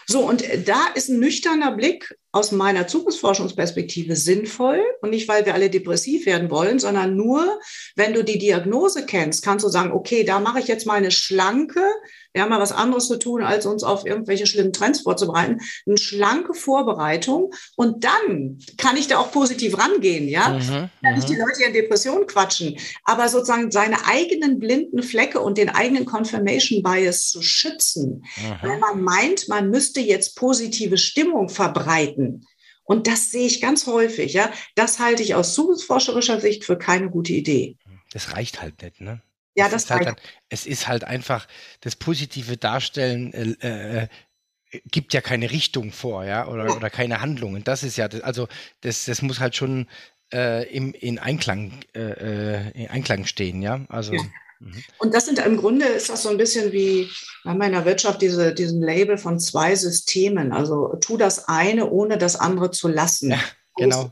So, 0.08 0.22
und 0.22 0.44
da 0.66 0.88
ist 0.96 1.10
ein 1.10 1.20
nüchterner 1.20 1.72
Blick 1.72 2.18
aus 2.32 2.52
meiner 2.52 2.86
Zukunftsforschungsperspektive 2.88 4.16
sinnvoll 4.16 4.84
und 5.02 5.10
nicht, 5.10 5.28
weil 5.28 5.46
wir 5.48 5.56
alle 5.56 5.72
depressiv 5.72 6.28
werden 6.28 6.52
wollen, 6.52 6.78
sondern 6.78 7.16
nur, 7.16 7.60
wenn 7.96 8.14
du 8.14 8.24
die 8.24 8.38
Diagnose 8.38 9.06
kennst, 9.06 9.44
kannst 9.44 9.66
du 9.66 9.70
sagen, 9.70 9.92
okay, 9.92 10.24
da 10.24 10.40
mache 10.40 10.60
ich 10.60 10.68
jetzt 10.68 10.86
mal 10.86 10.96
eine 10.96 11.10
schlanke, 11.10 11.82
wir 12.32 12.44
haben 12.44 12.50
mal 12.50 12.60
was 12.60 12.72
anderes 12.72 13.08
zu 13.08 13.18
tun, 13.18 13.42
als 13.42 13.66
uns 13.66 13.82
auf 13.82 14.06
irgendwelche 14.06 14.46
schlimmen 14.46 14.74
Trends 14.74 15.02
vorzubereiten, 15.02 15.58
eine 15.88 15.98
schlanke 15.98 16.54
Vorbereitung 16.54 17.52
und 17.76 18.04
dann 18.04 18.60
kann 18.78 18.96
ich 18.96 19.08
da 19.08 19.18
auch 19.18 19.32
positiv 19.32 19.80
rangehen, 19.80 20.28
ja, 20.28 20.50
mhm, 20.50 20.90
kann 21.02 21.16
nicht 21.16 21.30
die 21.30 21.34
mhm. 21.34 21.40
Leute 21.40 21.64
in 21.66 21.74
Depression 21.74 22.28
quatschen, 22.28 22.78
aber 23.06 23.28
sozusagen 23.30 23.72
seine 23.72 24.06
eigenen 24.06 24.60
blinden 24.60 25.02
Flecke 25.02 25.40
und 25.40 25.58
den 25.58 25.70
eigenen 25.70 26.06
Confirmation 26.06 26.84
Bias 26.84 27.30
zu 27.30 27.42
schützen, 27.42 28.24
mhm. 28.38 28.68
weil 28.68 28.78
man 28.78 29.02
meint, 29.02 29.48
man 29.48 29.72
müsste 29.72 30.00
jetzt 30.00 30.36
positive 30.36 31.00
Stimmung 31.00 31.50
verbreiten 31.50 32.19
finden. 32.20 32.46
Und 32.84 33.06
das 33.06 33.32
sehe 33.32 33.46
ich 33.46 33.62
ganz 33.62 33.86
häufig, 33.86 34.34
ja. 34.34 34.52
Das 34.76 35.00
halte 35.00 35.22
ich 35.22 35.36
aus 35.36 35.54
zukunftsforscherischer 35.54 36.40
Sicht 36.42 36.66
für 36.66 36.78
keine 36.78 37.10
gute 37.10 37.34
Idee. 37.34 37.78
Das 38.12 38.36
reicht 38.36 38.62
halt 38.62 38.82
nicht, 38.82 39.00
ne? 39.00 39.22
Ja, 39.56 39.70
das, 39.70 39.86
das 39.86 39.98
reicht. 39.98 40.08
Halt, 40.08 40.22
es 40.50 40.66
ist 40.66 40.88
halt 40.88 41.04
einfach 41.04 41.48
das 41.82 41.96
positive 41.96 42.58
Darstellen 42.58 43.34
äh, 43.34 44.04
äh, 44.04 44.08
gibt 44.86 45.14
ja 45.14 45.22
keine 45.22 45.52
Richtung 45.52 45.92
vor, 45.92 46.26
ja, 46.26 46.48
oder, 46.48 46.68
ja. 46.68 46.76
oder 46.76 46.90
keine 46.90 47.22
Handlungen. 47.22 47.64
Das 47.64 47.84
ist 47.84 47.98
ja, 47.98 48.08
also 48.24 48.48
das, 48.82 49.06
das 49.06 49.22
muss 49.22 49.40
halt 49.40 49.56
schon 49.56 49.88
äh, 50.34 50.68
im, 50.72 50.94
in 50.94 51.20
Einklang, 51.20 51.82
äh, 51.94 52.00
äh, 52.00 52.72
in 52.72 52.88
Einklang 52.90 53.26
stehen, 53.26 53.62
ja. 53.62 53.86
Also. 53.90 54.14
Ja. 54.14 54.22
Mhm. 54.60 54.84
Und 55.00 55.14
das 55.14 55.26
sind 55.26 55.40
im 55.40 55.58
Grunde 55.58 55.86
ist 55.86 56.10
das 56.10 56.24
so 56.24 56.30
ein 56.30 56.38
bisschen 56.38 56.72
wie 56.72 57.10
in 57.46 57.60
der 57.60 57.86
Wirtschaft 57.86 58.22
diese, 58.22 58.54
diesen 58.54 58.82
Label 58.82 59.18
von 59.18 59.40
zwei 59.40 59.76
Systemen. 59.76 60.52
Also 60.52 60.98
tu 61.00 61.18
das 61.18 61.48
eine, 61.48 61.90
ohne 61.90 62.18
das 62.18 62.36
andere 62.36 62.72
zu 62.72 62.88
lassen. 62.88 63.32
Ja, 63.32 63.40
genau. 63.78 64.12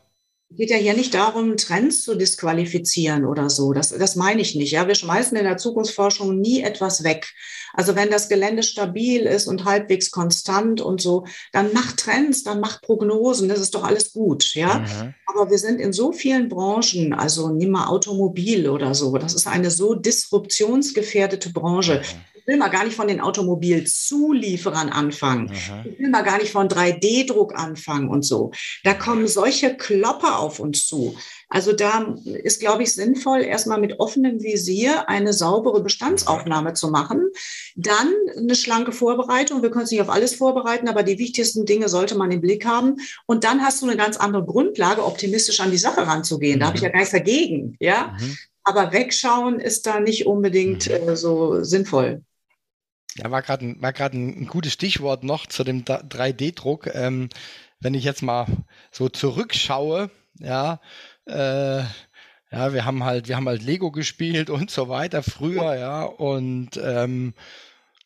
Es 0.50 0.56
geht 0.56 0.70
ja 0.70 0.78
hier 0.78 0.94
nicht 0.94 1.14
darum, 1.14 1.58
Trends 1.58 2.04
zu 2.04 2.16
disqualifizieren 2.16 3.26
oder 3.26 3.50
so. 3.50 3.74
Das, 3.74 3.90
das 3.90 4.16
meine 4.16 4.42
ich 4.42 4.56
nicht. 4.56 4.72
Ja, 4.72 4.88
wir 4.88 4.96
schmeißen 4.96 5.38
in 5.38 5.44
der 5.44 5.58
Zukunftsforschung 5.58 6.40
nie 6.40 6.62
etwas 6.62 7.04
weg. 7.04 7.28
Also 7.74 7.96
wenn 7.96 8.10
das 8.10 8.30
Gelände 8.30 8.64
stabil 8.64 9.24
ist 9.24 9.48
und 9.48 9.66
halbwegs 9.66 10.10
konstant 10.10 10.80
und 10.80 11.02
so, 11.02 11.26
dann 11.52 11.74
macht 11.74 11.98
Trends, 11.98 12.44
dann 12.44 12.62
macht 12.62 12.82
Prognosen. 12.82 13.50
Das 13.50 13.60
ist 13.60 13.76
doch 13.76 13.84
alles 13.84 14.14
gut. 14.14 14.54
Ja, 14.56 14.80
mhm. 14.80 15.14
aber 15.26 15.50
wir 15.52 15.58
sind 15.58 15.82
in 15.82 15.92
so 15.92 16.14
vielen 16.14 16.48
Branchen, 16.48 17.14
also 17.14 17.50
nimm 17.50 17.72
mal 17.72 17.88
Automobil 17.88 18.70
oder 18.70 18.96
so. 18.96 19.18
Das 19.18 19.34
ist 19.34 19.48
eine 19.48 19.70
so 19.70 19.96
disruptionsgefährdete 19.96 21.52
Branche. 21.52 22.02
Mhm 22.02 22.37
will 22.48 22.58
mal 22.58 22.70
gar 22.70 22.86
nicht 22.86 22.96
von 22.96 23.08
den 23.08 23.20
Automobilzulieferern 23.20 24.90
anfangen. 24.90 25.52
Aha. 25.52 25.84
Ich 25.86 26.00
will 26.00 26.10
mal 26.10 26.24
gar 26.24 26.38
nicht 26.38 26.52
von 26.52 26.70
3D-Druck 26.70 27.54
anfangen 27.60 28.10
und 28.10 28.24
so. 28.24 28.52
Da 28.84 28.94
kommen 28.94 29.28
solche 29.28 29.76
Klopper 29.76 30.40
auf 30.40 30.60
uns 30.60 30.88
zu. 30.88 31.16
Also 31.50 31.72
da 31.72 32.16
ist, 32.44 32.60
glaube 32.60 32.84
ich, 32.84 32.94
sinnvoll, 32.94 33.42
erstmal 33.42 33.80
mit 33.80 34.00
offenem 34.00 34.42
Visier 34.42 35.08
eine 35.08 35.34
saubere 35.34 35.82
Bestandsaufnahme 35.82 36.74
zu 36.74 36.90
machen. 36.90 37.30
Dann 37.76 38.14
eine 38.38 38.56
schlanke 38.56 38.92
Vorbereitung. 38.92 39.62
Wir 39.62 39.70
können 39.70 39.84
uns 39.84 39.92
nicht 39.92 40.02
auf 40.02 40.10
alles 40.10 40.36
vorbereiten, 40.36 40.88
aber 40.90 41.04
die 41.04 41.20
wichtigsten 41.20 41.66
Dinge 41.66 41.88
sollte 41.88 42.18
man 42.18 42.32
im 42.32 42.42
Blick 42.42 42.66
haben. 42.66 42.96
Und 43.26 43.44
dann 43.44 43.62
hast 43.62 43.82
du 43.82 43.88
eine 43.88 43.98
ganz 43.98 44.18
andere 44.18 44.46
Grundlage, 44.46 45.06
optimistisch 45.06 45.60
an 45.60 45.72
die 45.72 45.78
Sache 45.78 46.06
ranzugehen. 46.06 46.60
Da 46.60 46.68
habe 46.68 46.78
ich 46.78 46.84
ja 46.84 46.90
gar 46.90 47.00
nichts 47.00 47.14
dagegen. 47.14 47.78
Ja. 47.80 48.16
Mhm. 48.20 48.38
Aber 48.64 48.92
wegschauen 48.92 49.62
ist 49.62 49.86
da 49.88 50.02
nicht 50.02 50.28
unbedingt 50.28 50.88
mhm. 50.90 51.10
äh, 51.10 51.16
so 51.16 51.64
sinnvoll. 51.64 52.24
Ja, 53.18 53.32
war 53.32 53.42
gerade 53.42 53.66
ein, 53.66 53.82
war 53.82 53.94
ein, 54.00 54.42
ein 54.42 54.48
gutes 54.48 54.74
Stichwort 54.74 55.24
noch 55.24 55.48
zu 55.48 55.64
dem 55.64 55.84
3D-Druck. 55.84 56.88
Ähm, 56.94 57.30
wenn 57.80 57.94
ich 57.94 58.04
jetzt 58.04 58.22
mal 58.22 58.46
so 58.92 59.10
zurückschaue, 59.10 60.10
ja, 60.40 60.80
äh, 61.26 61.84
ja, 62.52 62.74
wir 62.74 62.86
haben 62.86 63.04
halt, 63.04 63.28
wir 63.28 63.36
haben 63.36 63.48
halt 63.48 63.64
Lego 63.64 63.92
gespielt 63.92 64.50
und 64.50 64.72
so 64.72 64.88
weiter 64.90 65.22
früher, 65.24 65.76
ja, 65.76 66.04
und 66.04 66.78
ähm, 66.78 67.34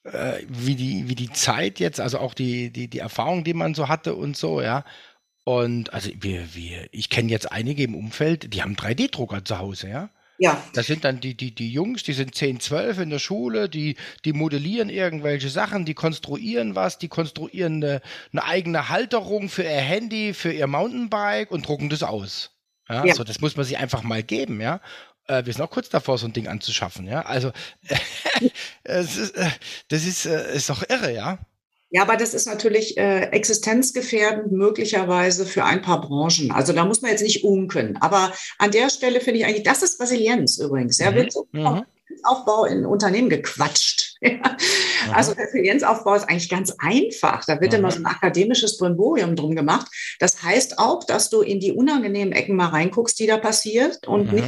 äh, 0.03 0.39
wie 0.47 0.75
die, 0.75 1.09
wie 1.09 1.15
die 1.15 1.31
Zeit 1.31 1.79
jetzt, 1.79 1.99
also 1.99 2.19
auch 2.19 2.33
die, 2.33 2.71
die, 2.71 2.87
die 2.87 2.99
Erfahrung, 2.99 3.43
die 3.43 3.53
man 3.53 3.75
so 3.75 3.87
hatte 3.87 4.15
und 4.15 4.35
so, 4.35 4.61
ja. 4.61 4.83
Und 5.43 5.93
also 5.93 6.09
wir, 6.19 6.53
wir, 6.55 6.87
ich 6.91 7.09
kenne 7.09 7.29
jetzt 7.29 7.51
einige 7.51 7.83
im 7.83 7.95
Umfeld, 7.95 8.53
die 8.53 8.61
haben 8.61 8.75
3D-Drucker 8.75 9.45
zu 9.45 9.59
Hause, 9.59 9.89
ja. 9.89 10.09
Ja. 10.41 10.59
Das 10.73 10.87
sind 10.87 11.03
dann 11.03 11.19
die, 11.19 11.37
die, 11.37 11.53
die 11.53 11.71
Jungs, 11.71 12.01
die 12.01 12.13
sind 12.13 12.33
10, 12.33 12.59
12 12.61 12.97
in 12.97 13.11
der 13.11 13.19
Schule, 13.19 13.69
die, 13.69 13.95
die 14.25 14.33
modellieren 14.33 14.89
irgendwelche 14.89 15.49
Sachen, 15.49 15.85
die 15.85 15.93
konstruieren 15.93 16.73
was, 16.73 16.97
die 16.97 17.09
konstruieren 17.09 17.75
eine, 17.75 18.01
eine 18.31 18.43
eigene 18.43 18.89
Halterung 18.89 19.49
für 19.49 19.61
ihr 19.61 19.69
Handy, 19.69 20.33
für 20.33 20.51
ihr 20.51 20.65
Mountainbike 20.65 21.51
und 21.51 21.67
drucken 21.67 21.89
das 21.89 22.01
aus. 22.01 22.57
Ja, 22.89 23.05
ja. 23.05 23.13
So, 23.13 23.23
das 23.23 23.39
muss 23.39 23.55
man 23.55 23.67
sich 23.67 23.77
einfach 23.77 24.01
mal 24.01 24.23
geben, 24.23 24.59
ja. 24.61 24.81
Äh, 25.27 25.45
wir 25.45 25.53
sind 25.53 25.61
auch 25.61 25.69
kurz 25.69 25.89
davor, 25.89 26.17
so 26.17 26.25
ein 26.25 26.33
Ding 26.33 26.47
anzuschaffen, 26.47 27.05
ja. 27.05 27.21
Also, 27.21 27.51
ist, 28.83 29.37
äh, 29.37 29.49
das 29.89 30.07
ist, 30.07 30.25
äh, 30.25 30.55
ist 30.55 30.71
doch 30.71 30.81
irre, 30.89 31.13
ja. 31.13 31.37
Ja, 31.93 32.03
aber 32.03 32.15
das 32.15 32.33
ist 32.33 32.47
natürlich 32.47 32.97
äh, 32.97 33.23
existenzgefährdend 33.31 34.53
möglicherweise 34.53 35.45
für 35.45 35.65
ein 35.65 35.81
paar 35.81 35.99
Branchen. 35.99 36.49
Also 36.51 36.71
da 36.71 36.85
muss 36.85 37.01
man 37.01 37.11
jetzt 37.11 37.21
nicht 37.21 37.43
unken. 37.43 37.97
Aber 37.99 38.31
an 38.57 38.71
der 38.71 38.89
Stelle 38.89 39.19
finde 39.19 39.41
ich 39.41 39.45
eigentlich, 39.45 39.63
das 39.63 39.83
ist 39.83 39.99
Resilienz 39.99 40.57
übrigens. 40.57 40.97
Ja, 40.99 41.11
mhm. 41.11 41.15
wird 41.15 41.33
so 41.33 41.47
mhm. 41.51 41.83
Aufbau 42.23 42.63
in 42.63 42.85
Unternehmen 42.85 43.29
gequatscht. 43.29 44.15
also 45.13 45.33
Resilienzaufbau 45.33 46.15
ist 46.15 46.29
eigentlich 46.29 46.49
ganz 46.49 46.73
einfach. 46.79 47.43
Da 47.45 47.59
wird 47.59 47.73
immer 47.73 47.91
so 47.91 47.99
ein 47.99 48.05
akademisches 48.05 48.77
Brimborium 48.77 49.35
drum 49.35 49.55
gemacht. 49.55 49.87
Das 50.19 50.41
heißt 50.43 50.79
auch, 50.79 51.03
dass 51.03 51.29
du 51.29 51.41
in 51.41 51.59
die 51.59 51.73
unangenehmen 51.73 52.33
Ecken 52.33 52.55
mal 52.55 52.67
reinguckst, 52.67 53.19
die 53.19 53.27
da 53.27 53.37
passiert 53.37 54.07
und 54.07 54.31
mhm. 54.31 54.35
nicht 54.35 54.47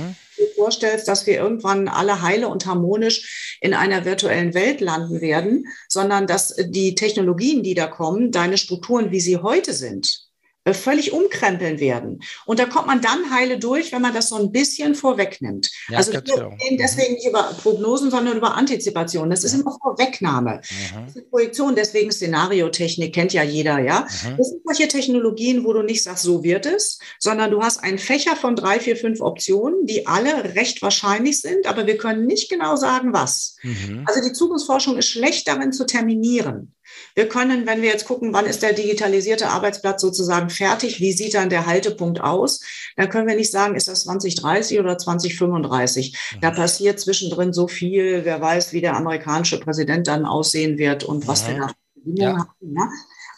vorstellst, 0.55 1.07
dass 1.07 1.25
wir 1.27 1.35
irgendwann 1.35 1.87
alle 1.87 2.21
heile 2.21 2.47
und 2.47 2.65
harmonisch 2.65 3.52
in 3.63 3.73
einer 3.73 4.03
virtuellen 4.03 4.53
Welt 4.53 4.81
landen 4.81 5.21
werden, 5.21 5.67
sondern 5.87 6.27
dass 6.27 6.53
die 6.57 6.95
Technologien, 6.95 7.63
die 7.63 7.75
da 7.75 7.87
kommen, 7.87 8.29
deine 8.29 8.57
Strukturen, 8.57 9.11
wie 9.11 9.21
sie 9.21 9.37
heute 9.37 9.73
sind, 9.73 10.22
völlig 10.71 11.11
umkrempeln 11.11 11.79
werden. 11.81 12.23
Und 12.45 12.59
da 12.59 12.65
kommt 12.65 12.87
man 12.87 13.01
dann 13.01 13.31
heile 13.31 13.59
durch, 13.59 13.91
wenn 13.91 14.01
man 14.01 14.13
das 14.13 14.29
so 14.29 14.37
ein 14.37 14.53
bisschen 14.53 14.95
vorwegnimmt. 14.95 15.69
Ja, 15.89 15.97
also 15.97 16.13
wir 16.13 16.21
reden 16.23 16.77
deswegen 16.77 17.15
nicht 17.15 17.27
über 17.27 17.53
Prognosen, 17.61 18.09
sondern 18.09 18.37
über 18.37 18.55
Antizipation. 18.55 19.29
Das 19.29 19.43
ist 19.43 19.53
immer 19.53 19.77
Vorwegnahme. 19.81 20.61
Mhm. 20.61 21.05
Das 21.05 21.15
ist 21.17 21.29
Projektion, 21.29 21.75
deswegen 21.75 22.11
Szenariotechnik 22.11 23.13
kennt 23.13 23.33
ja 23.33 23.43
jeder, 23.43 23.79
ja. 23.79 24.01
Mhm. 24.01 24.37
Das 24.37 24.49
sind 24.49 24.61
solche 24.63 24.87
Technologien, 24.87 25.65
wo 25.65 25.73
du 25.73 25.81
nicht 25.81 26.01
sagst, 26.01 26.23
so 26.23 26.43
wird 26.43 26.65
es, 26.65 26.99
sondern 27.19 27.51
du 27.51 27.61
hast 27.61 27.83
einen 27.83 27.99
Fächer 27.99 28.37
von 28.37 28.55
drei, 28.55 28.79
vier, 28.79 28.95
fünf 28.95 29.19
Optionen, 29.19 29.85
die 29.85 30.07
alle 30.07 30.55
recht 30.55 30.81
wahrscheinlich 30.81 31.41
sind, 31.41 31.67
aber 31.67 31.87
wir 31.87 31.97
können 31.97 32.25
nicht 32.25 32.49
genau 32.49 32.77
sagen, 32.77 33.11
was. 33.11 33.57
Mhm. 33.63 34.05
Also 34.05 34.25
die 34.25 34.31
Zukunftsforschung 34.33 34.97
ist 34.97 35.09
schlecht 35.09 35.47
darin 35.49 35.73
zu 35.73 35.85
terminieren. 35.85 36.73
Wir 37.15 37.27
können, 37.27 37.65
wenn 37.65 37.81
wir 37.81 37.89
jetzt 37.89 38.05
gucken, 38.05 38.33
wann 38.33 38.45
ist 38.45 38.63
der 38.63 38.73
digitalisierte 38.73 39.49
Arbeitsplatz 39.49 40.01
sozusagen 40.01 40.49
fertig, 40.49 40.99
wie 40.99 41.13
sieht 41.13 41.35
dann 41.35 41.49
der 41.49 41.65
Haltepunkt 41.65 42.21
aus, 42.21 42.61
dann 42.95 43.09
können 43.09 43.27
wir 43.27 43.35
nicht 43.35 43.51
sagen, 43.51 43.75
ist 43.75 43.87
das 43.87 44.03
2030 44.03 44.79
oder 44.79 44.97
2035. 44.97 46.37
Da 46.41 46.51
mhm. 46.51 46.55
passiert 46.55 46.99
zwischendrin 46.99 47.53
so 47.53 47.67
viel, 47.67 48.25
wer 48.25 48.41
weiß, 48.41 48.73
wie 48.73 48.81
der 48.81 48.95
amerikanische 48.95 49.59
Präsident 49.59 50.07
dann 50.07 50.25
aussehen 50.25 50.77
wird 50.77 51.03
und 51.03 51.27
was 51.27 51.47
wir 51.47 51.57
nach 51.57 51.73
ja. 52.05 52.37
haben. 52.37 52.49
Ne? 52.61 52.89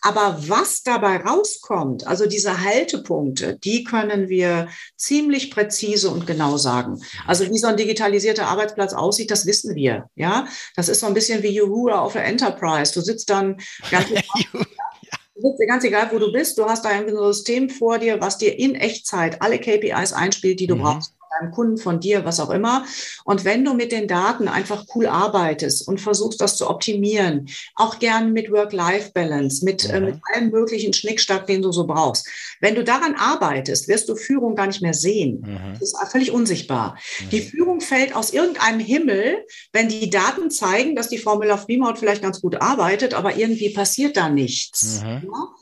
Aber 0.05 0.37
was 0.47 0.83
dabei 0.83 1.17
rauskommt, 1.17 2.05
also 2.05 2.27
diese 2.27 2.61
Haltepunkte, 2.63 3.57
die 3.57 3.83
können 3.83 4.29
wir 4.29 4.67
ziemlich 4.95 5.49
präzise 5.49 6.11
und 6.11 6.27
genau 6.27 6.57
sagen. 6.57 7.01
Also 7.25 7.49
wie 7.49 7.57
so 7.57 7.65
ein 7.65 7.75
digitalisierter 7.75 8.45
Arbeitsplatz 8.45 8.93
aussieht, 8.93 9.31
das 9.31 9.47
wissen 9.47 9.73
wir. 9.73 10.07
Ja, 10.13 10.47
das 10.75 10.89
ist 10.89 10.99
so 10.99 11.07
ein 11.07 11.15
bisschen 11.15 11.41
wie 11.41 11.59
Uhura 11.59 12.01
auf 12.01 12.13
der 12.13 12.25
Enterprise. 12.25 12.93
Du 12.93 13.01
sitzt 13.01 13.31
dann 13.31 13.57
ganz 13.89 14.05
ganz 15.67 15.83
egal, 15.83 16.09
wo 16.11 16.19
du 16.19 16.31
bist, 16.31 16.59
du 16.59 16.65
hast 16.65 16.85
da 16.85 16.89
ein 16.89 17.09
System 17.09 17.71
vor 17.71 17.97
dir, 17.97 18.21
was 18.21 18.37
dir 18.37 18.59
in 18.59 18.75
Echtzeit 18.75 19.41
alle 19.41 19.57
KPIs 19.57 20.13
einspielt, 20.13 20.59
die 20.59 20.67
du 20.67 20.75
mhm. 20.75 20.81
brauchst 20.81 21.15
deinem 21.39 21.51
Kunden, 21.51 21.77
von 21.77 21.99
dir, 21.99 22.25
was 22.25 22.39
auch 22.39 22.49
immer. 22.49 22.85
Und 23.23 23.45
wenn 23.45 23.63
du 23.63 23.73
mit 23.73 23.91
den 23.91 24.07
Daten 24.07 24.47
einfach 24.47 24.85
cool 24.95 25.07
arbeitest 25.07 25.87
und 25.87 26.01
versuchst, 26.01 26.41
das 26.41 26.57
zu 26.57 26.69
optimieren, 26.69 27.47
auch 27.75 27.99
gern 27.99 28.33
mit 28.33 28.51
Work-Life-Balance, 28.51 29.63
mit, 29.65 29.89
äh, 29.89 29.99
mit 29.99 30.19
allem 30.33 30.49
möglichen 30.49 30.93
Schnickstack, 30.93 31.47
den 31.47 31.61
du 31.61 31.71
so 31.71 31.85
brauchst. 31.85 32.27
Wenn 32.61 32.75
du 32.75 32.83
daran 32.83 33.15
arbeitest, 33.15 33.87
wirst 33.87 34.09
du 34.09 34.15
Führung 34.15 34.55
gar 34.55 34.67
nicht 34.67 34.81
mehr 34.81 34.93
sehen. 34.93 35.41
Mhm. 35.41 35.73
Das 35.79 35.81
ist 35.81 35.97
völlig 36.11 36.31
unsichtbar. 36.31 36.97
Mhm. 37.19 37.29
Die 37.29 37.41
Führung 37.41 37.81
fällt 37.81 38.15
aus 38.15 38.31
irgendeinem 38.31 38.79
Himmel, 38.79 39.45
wenn 39.73 39.89
die 39.89 40.09
Daten 40.09 40.49
zeigen, 40.51 40.95
dass 40.95 41.09
die 41.09 41.17
Frau 41.17 41.37
Müller-Fliemaut 41.37 41.99
vielleicht 41.99 42.21
ganz 42.21 42.41
gut 42.41 42.61
arbeitet, 42.61 43.13
aber 43.13 43.37
irgendwie 43.37 43.69
passiert 43.69 44.17
da 44.17 44.29
nichts. 44.29 45.01
Mhm. 45.01 45.29
Ja? 45.31 45.55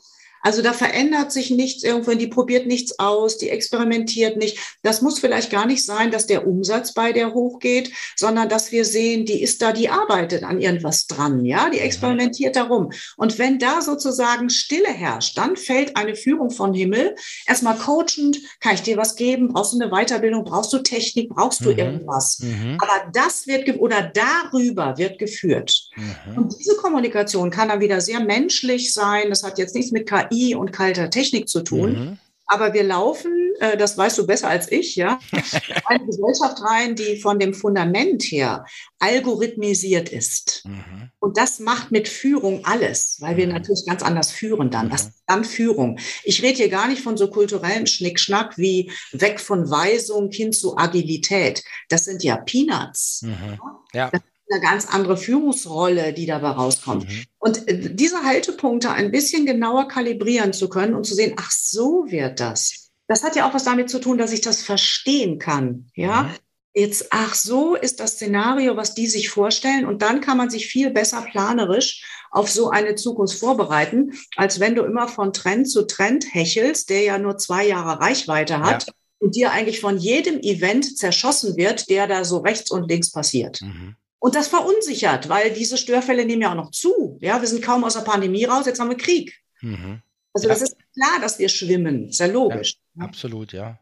Also 0.44 0.60
da 0.60 0.74
verändert 0.74 1.32
sich 1.32 1.50
nichts 1.50 1.82
irgendwo, 1.82 2.12
die 2.12 2.26
probiert 2.26 2.66
nichts 2.66 2.98
aus, 2.98 3.38
die 3.38 3.48
experimentiert 3.48 4.36
nicht. 4.36 4.58
Das 4.82 5.00
muss 5.00 5.18
vielleicht 5.18 5.50
gar 5.50 5.64
nicht 5.64 5.84
sein, 5.84 6.10
dass 6.10 6.26
der 6.26 6.46
Umsatz 6.46 6.92
bei 6.92 7.12
der 7.12 7.32
hochgeht, 7.32 7.90
sondern 8.14 8.50
dass 8.50 8.70
wir 8.70 8.84
sehen, 8.84 9.24
die 9.24 9.42
ist 9.42 9.62
da, 9.62 9.72
die 9.72 9.88
arbeitet 9.88 10.44
an 10.44 10.60
irgendwas 10.60 11.06
dran, 11.06 11.46
ja, 11.46 11.70
die 11.70 11.78
experimentiert 11.78 12.56
darum. 12.56 12.92
Und 13.16 13.38
wenn 13.38 13.58
da 13.58 13.80
sozusagen 13.80 14.50
Stille 14.50 14.90
herrscht, 14.90 15.38
dann 15.38 15.56
fällt 15.56 15.96
eine 15.96 16.14
Führung 16.14 16.50
von 16.50 16.74
Himmel. 16.74 17.14
Erstmal 17.46 17.78
coachend, 17.78 18.38
kann 18.60 18.74
ich 18.74 18.82
dir 18.82 18.98
was 18.98 19.16
geben? 19.16 19.48
Brauchst 19.48 19.72
du 19.72 19.80
eine 19.80 19.90
Weiterbildung? 19.90 20.44
Brauchst 20.44 20.74
du 20.74 20.80
Technik? 20.80 21.30
Brauchst 21.30 21.64
du 21.64 21.70
mhm. 21.72 21.78
irgendwas? 21.78 22.40
Mhm. 22.40 22.76
Aber 22.82 23.10
das 23.14 23.46
wird, 23.46 23.80
oder 23.80 24.12
darüber 24.12 24.98
wird 24.98 25.18
geführt. 25.18 25.88
Mhm. 25.96 26.36
Und 26.36 26.54
diese 26.60 26.76
Kommunikation 26.76 27.48
kann 27.48 27.68
dann 27.68 27.80
wieder 27.80 28.02
sehr 28.02 28.20
menschlich 28.20 28.92
sein. 28.92 29.30
Das 29.30 29.42
hat 29.42 29.56
jetzt 29.56 29.74
nichts 29.74 29.90
mit 29.90 30.06
KI 30.06 30.33
KI 30.34 30.54
und 30.54 30.72
kalter 30.72 31.10
Technik 31.10 31.48
zu 31.48 31.62
tun. 31.62 31.92
Mhm. 31.92 32.18
Aber 32.46 32.74
wir 32.74 32.84
laufen, 32.84 33.54
äh, 33.58 33.76
das 33.76 33.96
weißt 33.96 34.18
du 34.18 34.26
besser 34.26 34.48
als 34.48 34.70
ich, 34.70 34.96
ja, 34.96 35.18
in 35.32 35.40
eine 35.86 36.04
Gesellschaft 36.04 36.62
rein, 36.62 36.94
die 36.94 37.16
von 37.16 37.38
dem 37.38 37.54
Fundament 37.54 38.22
her 38.24 38.66
algorithmisiert 38.98 40.10
ist. 40.10 40.62
Mhm. 40.64 41.10
Und 41.20 41.38
das 41.38 41.58
macht 41.58 41.90
mit 41.90 42.06
Führung 42.06 42.64
alles, 42.64 43.16
weil 43.20 43.38
wir 43.38 43.46
mhm. 43.46 43.54
natürlich 43.54 43.86
ganz 43.86 44.02
anders 44.02 44.30
führen 44.30 44.70
dann. 44.70 44.90
Das 44.90 45.06
ist 45.06 45.22
dann 45.26 45.44
Führung. 45.44 45.98
Ich 46.22 46.42
rede 46.42 46.56
hier 46.56 46.68
gar 46.68 46.86
nicht 46.86 47.02
von 47.02 47.16
so 47.16 47.30
kulturellem 47.30 47.86
Schnickschnack 47.86 48.58
wie 48.58 48.92
weg 49.12 49.40
von 49.40 49.70
Weisung 49.70 50.30
hin 50.30 50.52
zu 50.52 50.76
Agilität. 50.76 51.64
Das 51.88 52.04
sind 52.04 52.22
ja 52.22 52.36
Peanuts. 52.36 53.22
Mhm. 53.22 53.58
Ja. 53.94 54.10
Eine 54.50 54.60
ganz 54.60 54.86
andere 54.86 55.16
Führungsrolle, 55.16 56.12
die 56.12 56.26
dabei 56.26 56.50
rauskommt. 56.50 57.08
Mhm. 57.08 57.24
Und 57.38 57.68
äh, 57.68 57.94
diese 57.94 58.24
Haltepunkte 58.24 58.90
ein 58.90 59.10
bisschen 59.10 59.46
genauer 59.46 59.88
kalibrieren 59.88 60.52
zu 60.52 60.68
können 60.68 60.94
und 60.94 61.04
zu 61.04 61.14
sehen, 61.14 61.34
ach, 61.38 61.50
so 61.50 62.04
wird 62.08 62.40
das. 62.40 62.90
Das 63.06 63.22
hat 63.22 63.36
ja 63.36 63.48
auch 63.48 63.54
was 63.54 63.64
damit 63.64 63.90
zu 63.90 64.00
tun, 64.00 64.18
dass 64.18 64.32
ich 64.32 64.40
das 64.40 64.62
verstehen 64.62 65.38
kann. 65.38 65.86
Ja, 65.94 66.24
mhm. 66.24 66.30
jetzt, 66.74 67.06
ach 67.10 67.34
so 67.34 67.74
ist 67.74 68.00
das 68.00 68.12
Szenario, 68.12 68.76
was 68.76 68.94
die 68.94 69.06
sich 69.06 69.30
vorstellen. 69.30 69.86
Und 69.86 70.02
dann 70.02 70.20
kann 70.20 70.36
man 70.36 70.50
sich 70.50 70.66
viel 70.66 70.90
besser 70.90 71.22
planerisch 71.22 72.04
auf 72.30 72.50
so 72.50 72.70
eine 72.70 72.96
Zukunft 72.96 73.38
vorbereiten, 73.38 74.12
als 74.36 74.60
wenn 74.60 74.74
du 74.74 74.82
immer 74.82 75.08
von 75.08 75.32
Trend 75.32 75.70
zu 75.70 75.86
Trend 75.86 76.26
hechelst, 76.32 76.90
der 76.90 77.02
ja 77.02 77.18
nur 77.18 77.38
zwei 77.38 77.66
Jahre 77.66 78.00
Reichweite 78.00 78.60
hat. 78.60 78.86
Ja. 78.86 78.92
Und 79.20 79.36
dir 79.36 79.52
eigentlich 79.52 79.80
von 79.80 79.96
jedem 79.96 80.40
Event 80.40 80.98
zerschossen 80.98 81.56
wird, 81.56 81.88
der 81.88 82.06
da 82.06 82.24
so 82.26 82.38
rechts 82.38 82.70
und 82.70 82.90
links 82.90 83.10
passiert. 83.10 83.62
Mhm. 83.62 83.96
Und 84.24 84.34
das 84.34 84.48
verunsichert, 84.48 85.28
weil 85.28 85.50
diese 85.50 85.76
Störfälle 85.76 86.24
nehmen 86.24 86.40
ja 86.40 86.52
auch 86.52 86.54
noch 86.54 86.70
zu. 86.70 87.18
Ja, 87.20 87.42
wir 87.42 87.46
sind 87.46 87.60
kaum 87.62 87.84
aus 87.84 87.92
der 87.92 88.00
Pandemie 88.00 88.46
raus, 88.46 88.64
jetzt 88.64 88.80
haben 88.80 88.88
wir 88.88 88.96
Krieg. 88.96 89.38
Mhm. 89.60 90.00
Also 90.32 90.48
ja. 90.48 90.54
das 90.54 90.62
ist 90.62 90.78
klar, 90.94 91.20
dass 91.20 91.38
wir 91.38 91.50
schwimmen, 91.50 92.08
ist 92.08 92.20
ja 92.20 92.26
logisch. 92.26 92.78
Ja, 92.94 93.04
absolut, 93.04 93.52
ja. 93.52 93.78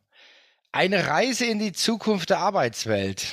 Eine 0.72 1.07
Reise 1.07 1.44
in 1.44 1.61
die 1.61 1.70
Zukunft 1.70 2.31
der 2.31 2.40
Arbeitswelt. 2.40 3.24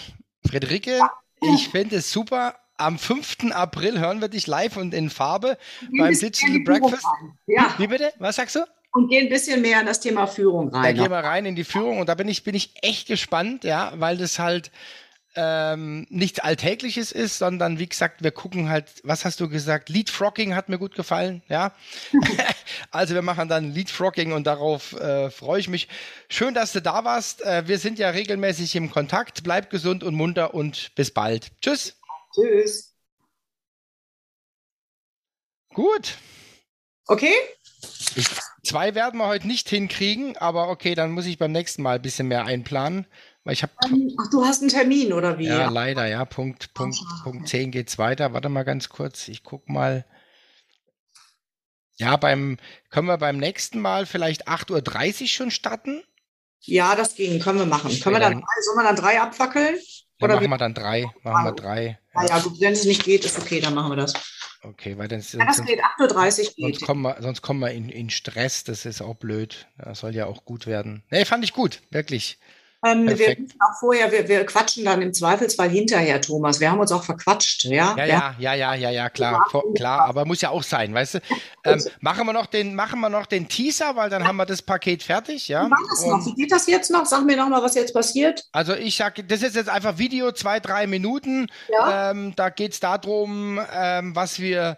Friederike, 0.48 1.00
ich 1.42 1.70
finde 1.70 1.96
es 1.96 2.12
super. 2.12 2.54
Am 2.78 3.00
5. 3.00 3.54
April 3.54 4.00
hören 4.00 4.22
wir 4.22 4.28
dich 4.28 4.46
live 4.46 4.78
und 4.78 4.94
in 4.94 5.10
Farbe 5.10 5.58
beim 5.98 6.14
Digital 6.14 6.60
Breakfast. 6.64 7.08
Ja. 7.48 7.74
Wie 7.80 7.88
bitte? 7.88 8.14
Was 8.20 8.36
sagst 8.36 8.56
du? 8.56 8.60
Und 8.94 9.10
gehen 9.10 9.26
ein 9.26 9.30
bisschen 9.30 9.64
mehr 9.64 9.80
in 9.80 9.88
das 9.88 10.00
Thema 10.00 10.28
Führung 10.28 10.70
rein. 10.70 10.84
Da 10.84 10.92
gehen 10.92 11.12
wir 11.12 11.18
rein 11.18 11.48
in 11.48 11.56
die 11.56 11.64
Führung 11.64 11.98
und 11.98 12.08
da 12.08 12.14
bin 12.14 12.28
ich, 12.28 12.44
bin 12.44 12.54
ich 12.54 12.76
echt 12.84 13.08
gespannt, 13.08 13.64
ja, 13.64 13.94
weil 13.96 14.18
das 14.18 14.38
halt 14.38 14.70
ähm, 15.42 16.06
nichts 16.10 16.40
Alltägliches 16.40 17.14
ist, 17.14 17.38
sondern 17.38 17.80
wie 17.80 17.88
gesagt, 17.88 18.22
wir 18.22 18.32
gucken 18.32 18.70
halt, 18.70 18.86
was 19.04 19.24
hast 19.24 19.40
du 19.40 19.48
gesagt? 19.48 19.88
Leadfrocking 19.88 20.54
hat 20.54 20.68
mir 20.68 20.78
gut 20.78 20.96
gefallen, 20.96 21.42
ja. 21.48 21.74
also 22.92 23.16
wir 23.16 23.22
machen 23.22 23.48
dann 23.48 23.72
Leadfrocking 23.72 24.34
und 24.34 24.46
darauf 24.46 24.94
äh, 24.94 25.32
freue 25.32 25.62
ich 25.62 25.70
mich. 25.70 25.88
Schön, 26.28 26.54
dass 26.54 26.74
du 26.74 26.82
da 26.82 27.06
warst. 27.06 27.42
Äh, 27.46 27.68
wir 27.68 27.80
sind 27.80 28.00
ja 28.00 28.10
regelmäßig 28.10 28.76
im 28.76 28.92
Kontakt. 28.92 29.44
Bleib 29.44 29.70
gesund 29.70 30.04
und 30.04 30.14
munter 30.14 30.54
und 30.54 30.94
bis 30.96 31.12
bald. 31.12 31.52
Tschüss. 31.62 31.98
Tschüss. 32.34 32.94
Gut. 35.74 36.18
Okay. 37.08 37.34
Ich, 38.16 38.28
zwei 38.64 38.94
werden 38.94 39.20
wir 39.20 39.28
heute 39.28 39.48
nicht 39.48 39.70
hinkriegen, 39.70 40.36
aber 40.38 40.68
okay, 40.68 40.96
dann 40.96 41.12
muss 41.12 41.26
ich 41.26 41.38
beim 41.38 41.54
nächsten 41.54 41.82
Mal 41.82 41.96
ein 41.96 42.02
bisschen 42.02 42.28
mehr 42.28 42.46
einplanen. 42.46 43.08
Weil 43.50 43.54
ich 43.54 43.64
habe. 43.64 43.74
Ähm, 43.84 44.16
ach, 44.20 44.30
du 44.30 44.46
hast 44.46 44.62
einen 44.62 44.70
Termin, 44.70 45.12
oder 45.12 45.40
wie? 45.40 45.48
Ja, 45.48 45.72
leider, 45.72 46.06
ja. 46.06 46.24
Punkt, 46.24 46.72
Punkt, 46.76 47.00
Ach, 47.04 47.24
Punkt 47.24 47.50
10 47.50 47.72
geht's 47.72 47.98
weiter. 47.98 48.32
Warte 48.32 48.48
mal 48.48 48.62
ganz 48.62 48.90
kurz. 48.90 49.28
Ich 49.28 49.44
guck 49.44 49.68
mal. 49.68 50.06
Ja, 51.98 52.16
beim, 52.16 52.58
können 52.92 53.08
wir 53.08 53.18
beim 53.18 53.38
nächsten 53.38 53.80
Mal 53.80 54.06
vielleicht 54.06 54.48
8.30 54.48 55.22
Uhr 55.22 55.28
schon 55.28 55.50
starten? 55.50 56.04
Ja, 56.60 56.96
das 56.96 57.16
ging, 57.16 57.40
können 57.40 57.58
wir 57.58 57.66
machen. 57.66 57.90
Können 58.00 58.18
wir 58.18 58.20
dann, 58.20 58.44
sollen 58.62 58.78
wir 58.78 58.84
dann 58.84 58.96
drei 58.96 59.20
abfackeln? 59.20 59.78
Ja, 60.20 60.26
oder 60.26 60.36
machen 60.36 60.50
wir 60.52 60.58
dann 60.60 60.76
drei. 60.76 61.10
Machen 61.24 61.46
wir 61.46 61.54
drei. 61.54 62.00
Ja, 62.14 62.26
ja, 62.28 62.40
gut, 62.42 62.62
wenn 62.62 62.74
es 62.74 62.86
nicht 62.86 63.04
geht, 63.04 63.26
ist 63.26 63.40
okay, 63.40 63.60
dann 63.62 63.74
machen 63.74 63.92
wir 63.92 63.96
das. 63.96 64.14
Okay, 64.62 64.96
weil 65.00 65.08
dann 65.08 65.22
ja, 65.22 65.46
das 65.46 65.66
geht 65.66 65.80
8.30 65.98 66.40
Uhr. 66.60 66.70
Sonst 66.70 66.86
kommen 66.86 67.02
wir, 67.02 67.18
sonst 67.20 67.42
kommen 67.42 67.62
wir 67.62 67.72
in, 67.72 67.90
in 67.90 68.12
Stress, 68.12 68.64
das 68.64 68.86
ist 68.86 69.02
auch 69.02 69.16
blöd. 69.16 69.66
Das 69.80 70.02
soll 70.02 70.14
ja 70.14 70.28
auch 70.28 70.46
gut 70.46 70.68
werden. 70.68 71.02
Nee, 71.10 71.26
fand 71.26 71.44
ich 71.44 71.54
gut, 71.54 71.82
wirklich. 71.90 72.38
Ähm, 72.86 73.08
wir 73.08 73.36
auch 73.60 73.78
vorher, 73.80 74.12
wir, 74.12 74.28
wir, 74.30 74.46
quatschen 74.46 74.86
dann 74.86 75.02
im 75.02 75.14
Zweifelsfall 75.14 75.70
hinterher, 75.70 76.22
Thomas. 76.22 76.62
Wir 76.62 76.72
haben 76.72 76.80
uns 76.80 76.94
auch 76.94 77.04
verquatscht, 77.04 77.66
ja? 77.66 77.94
Ja, 77.98 78.06
ja, 78.06 78.36
ja, 78.40 78.54
ja, 78.54 78.74
ja, 78.74 78.90
ja, 78.90 79.10
klar, 79.10 79.46
klar, 79.76 80.06
aber 80.06 80.24
muss 80.24 80.40
ja 80.40 80.50
auch 80.50 80.64
sein, 80.64 80.94
weißt 80.94 81.16
du? 81.16 81.20
Ähm, 81.66 81.84
machen 82.00 82.26
wir 82.26 82.32
noch 82.32 82.46
den, 82.46 82.76
machen 82.76 83.02
wir 83.02 83.10
noch 83.10 83.26
den 83.26 83.50
Teaser, 83.50 83.98
weil 83.98 84.10
dann 84.10 84.26
haben 84.26 84.38
wir 84.38 84.46
das 84.46 84.62
Paket 84.62 85.04
fertig, 85.04 85.50
ja? 85.50 85.66
Wie, 85.66 85.90
das 85.90 86.06
noch? 86.06 86.26
Wie 86.26 86.34
geht 86.36 86.52
das 86.54 86.68
jetzt 86.68 86.90
noch? 86.90 87.06
Sag 87.06 87.26
mir 87.26 87.36
noch 87.36 87.50
mal, 87.50 87.62
was 87.62 87.76
jetzt 87.76 87.94
passiert. 87.94 88.46
Also 88.54 88.74
ich 88.74 88.96
sag, 88.96 89.28
das 89.28 89.42
ist 89.42 89.58
jetzt 89.58 89.70
einfach 89.70 89.98
Video, 89.98 90.32
zwei, 90.32 90.62
drei 90.62 90.88
Minuten. 90.88 91.48
Ja? 91.70 92.12
Ähm, 92.12 92.34
da 92.38 92.50
geht 92.50 92.72
es 92.74 92.80
darum, 92.80 93.60
ähm, 93.74 94.16
was 94.16 94.40
wir 94.40 94.78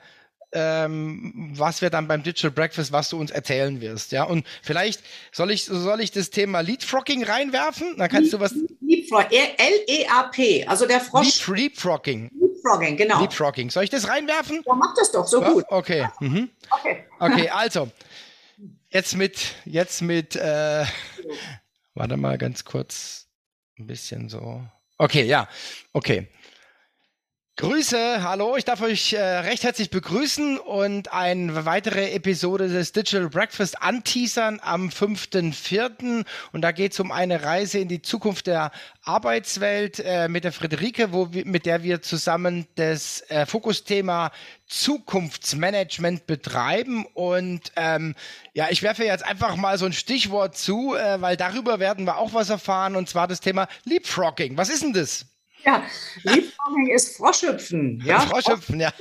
ähm, 0.54 1.52
was 1.56 1.82
wir 1.82 1.90
dann 1.90 2.08
beim 2.08 2.24
Digital 2.24 2.52
Breakfast, 2.52 2.92
was 2.92 3.10
du 3.10 3.20
uns 3.20 3.32
erzählen 3.32 3.80
wirst, 3.82 4.12
ja. 4.12 4.24
Und 4.24 4.46
vielleicht 4.62 5.02
soll 5.32 5.52
ich, 5.52 5.66
soll 5.66 6.02
ich 6.02 6.12
das 6.12 6.30
Thema 6.30 6.62
Leapfrogging 6.62 7.24
reinwerfen? 7.24 7.96
Dann 7.98 8.10
kannst 8.10 8.34
du 8.34 8.40
was. 8.40 8.54
Leapfrog, 8.82 9.32
L-E-A-P, 9.32 10.66
also 10.66 10.86
der 10.86 11.00
Frosch. 11.00 11.48
Leap, 11.48 11.58
Leapfrogging. 11.58 12.30
Leapfrogging, 12.34 12.98
genau. 12.98 13.22
Leapfrogging. 13.22 13.70
Soll 13.70 13.84
ich 13.84 13.90
das 13.90 14.08
reinwerfen? 14.08 14.64
Ja, 14.66 14.74
mach 14.74 14.94
das 14.96 15.12
doch, 15.12 15.28
so 15.28 15.42
ja, 15.42 15.52
gut. 15.52 15.66
Okay. 15.70 16.08
Mhm. 16.20 16.50
Okay. 16.70 17.06
Okay, 17.20 17.50
also. 17.50 17.90
Jetzt 18.94 19.16
mit, 19.16 19.56
jetzt 19.64 20.02
mit, 20.02 20.36
äh, 20.36 20.84
warte 21.94 22.18
mal 22.18 22.38
ganz 22.38 22.66
kurz. 22.66 23.28
Ein 23.80 23.88
bisschen 23.88 24.28
so. 24.28 24.62
Okay, 24.98 25.24
ja. 25.24 25.48
Okay. 25.94 26.28
Grüße, 27.62 28.24
hallo, 28.24 28.58
ich 28.58 28.66
darf 28.66 28.82
euch 28.82 29.14
äh, 29.14 29.22
recht 29.22 29.64
herzlich 29.64 29.92
begrüßen 29.92 30.58
und 30.58 31.14
eine 31.14 31.64
weitere 31.64 32.10
Episode 32.10 32.68
des 32.70 32.92
Digital 32.92 33.30
Breakfast 33.30 33.80
anteasern 33.84 34.60
am 34.64 34.90
5.4. 34.90 36.26
Und 36.54 36.62
da 36.64 36.72
geht 36.72 36.94
es 36.94 37.00
um 37.00 37.12
eine 37.12 37.44
Reise 37.44 37.78
in 37.78 37.88
die 37.88 38.02
Zukunft 38.02 38.48
der 38.48 38.72
Arbeitswelt 39.04 40.00
äh, 40.00 40.28
mit 40.28 40.44
der 40.44 40.54
Friederike, 40.54 41.14
wo 41.14 41.34
wir, 41.34 41.46
mit 41.46 41.68
der 41.68 41.84
wir 41.84 42.02
zusammen 42.02 42.66
das 42.78 43.22
äh, 43.30 43.46
Fokusthema 43.46 44.32
Zukunftsmanagement 44.66 46.26
betreiben. 46.26 47.06
Und 47.14 47.74
ähm, 47.76 48.16
ja, 48.56 48.70
ich 48.72 48.82
werfe 48.82 49.06
jetzt 49.06 49.24
einfach 49.24 49.56
mal 49.56 49.78
so 49.78 49.86
ein 49.86 49.94
Stichwort 49.94 50.58
zu, 50.58 50.96
äh, 50.96 51.22
weil 51.22 51.38
darüber 51.38 51.80
werden 51.80 52.08
wir 52.08 52.18
auch 52.18 52.34
was 52.34 52.50
erfahren, 52.50 52.96
und 52.96 53.08
zwar 53.08 53.28
das 53.28 53.40
Thema 53.40 53.68
Leapfrogging. 53.84 54.58
Was 54.58 54.70
ist 54.70 54.82
denn 54.82 54.94
das? 54.94 55.28
Ja, 55.66 55.84
Leapfrogging 56.24 56.88
ist 56.88 57.18
Froschhüpfen. 57.18 58.02
Ja? 58.06 58.20
Froschhüpfen, 58.22 58.80
ja. 58.80 58.92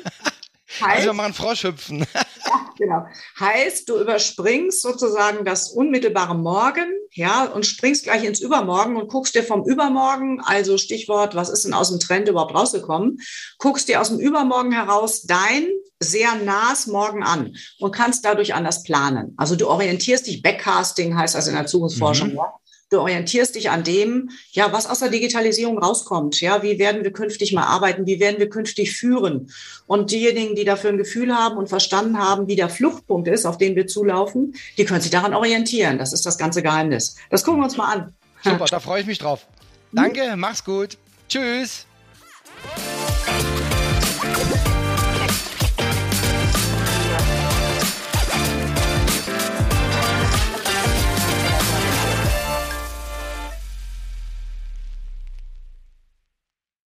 Heißt, 0.80 0.96
also 0.98 1.06
wir 1.08 1.14
machen 1.14 1.34
Froschhüpfen. 1.34 2.06
Ja, 2.14 2.72
genau. 2.78 3.06
Heißt, 3.40 3.88
du 3.88 4.00
überspringst 4.00 4.82
sozusagen 4.82 5.44
das 5.44 5.70
unmittelbare 5.72 6.36
Morgen, 6.36 6.92
ja, 7.12 7.44
und 7.44 7.66
springst 7.66 8.04
gleich 8.04 8.22
ins 8.22 8.40
Übermorgen 8.40 8.96
und 8.96 9.08
guckst 9.08 9.34
dir 9.34 9.42
vom 9.42 9.64
Übermorgen, 9.64 10.40
also 10.40 10.78
Stichwort, 10.78 11.34
was 11.34 11.48
ist 11.48 11.64
denn 11.64 11.74
aus 11.74 11.90
dem 11.90 11.98
Trend 11.98 12.28
überhaupt 12.28 12.54
rausgekommen, 12.54 13.18
guckst 13.58 13.88
dir 13.88 14.00
aus 14.00 14.08
dem 14.08 14.20
Übermorgen 14.20 14.72
heraus 14.72 15.22
dein 15.22 15.66
sehr 15.98 16.34
nahes 16.36 16.86
Morgen 16.86 17.22
an 17.22 17.54
und 17.78 17.92
kannst 17.92 18.24
dadurch 18.24 18.54
anders 18.54 18.84
planen. 18.84 19.34
Also 19.36 19.56
du 19.56 19.68
orientierst 19.68 20.26
dich, 20.26 20.40
Backcasting 20.40 21.16
heißt 21.16 21.34
das 21.34 21.48
in 21.48 21.54
der 21.54 21.66
Zukunftsforschung, 21.66 22.30
mhm. 22.30 22.36
ja. 22.36 22.54
Du 22.90 22.98
orientierst 22.98 23.55
dich 23.55 23.70
an 23.70 23.85
dem, 23.85 24.31
ja, 24.50 24.72
was 24.72 24.87
aus 24.87 24.98
der 24.98 25.11
Digitalisierung 25.11 25.79
rauskommt. 25.79 26.40
Ja, 26.40 26.64
wie 26.64 26.81
werden 26.81 27.05
wir 27.05 27.12
künftig 27.12 27.53
mal 27.53 27.62
arbeiten? 27.62 28.05
Wie 28.05 28.18
werden 28.18 28.40
wir 28.40 28.50
künftig 28.50 28.96
führen? 28.96 29.53
Und 29.87 30.11
diejenigen, 30.11 30.57
die 30.57 30.64
dafür 30.64 30.90
ein 30.90 30.98
Gefühl 30.98 31.33
haben 31.33 31.57
und 31.57 31.68
verstanden 31.68 32.18
haben, 32.18 32.48
wie 32.48 32.57
der 32.57 32.68
Fluchtpunkt 32.68 33.29
ist, 33.29 33.46
auf 33.46 33.59
den 33.59 33.76
wir 33.76 33.87
zulaufen, 33.87 34.57
die 34.76 34.85
können 34.85 35.00
sich 35.00 35.12
daran 35.12 35.35
orientieren. 35.35 35.98
Das 35.98 36.12
ist 36.12 36.26
das 36.26 36.37
ganze 36.37 36.62
Geheimnis. 36.62 37.16
Das 37.31 37.44
gucken 37.44 37.61
wir 37.61 37.64
uns 37.64 37.76
mal 37.76 37.92
an. 37.94 38.14
Super, 38.42 38.64
da 38.64 38.81
freue 38.81 39.03
ich 39.03 39.07
mich 39.07 39.18
drauf. 39.18 39.46
Danke, 39.92 40.35
mach's 40.37 40.64
gut. 40.64 40.98
Tschüss. 41.29 41.87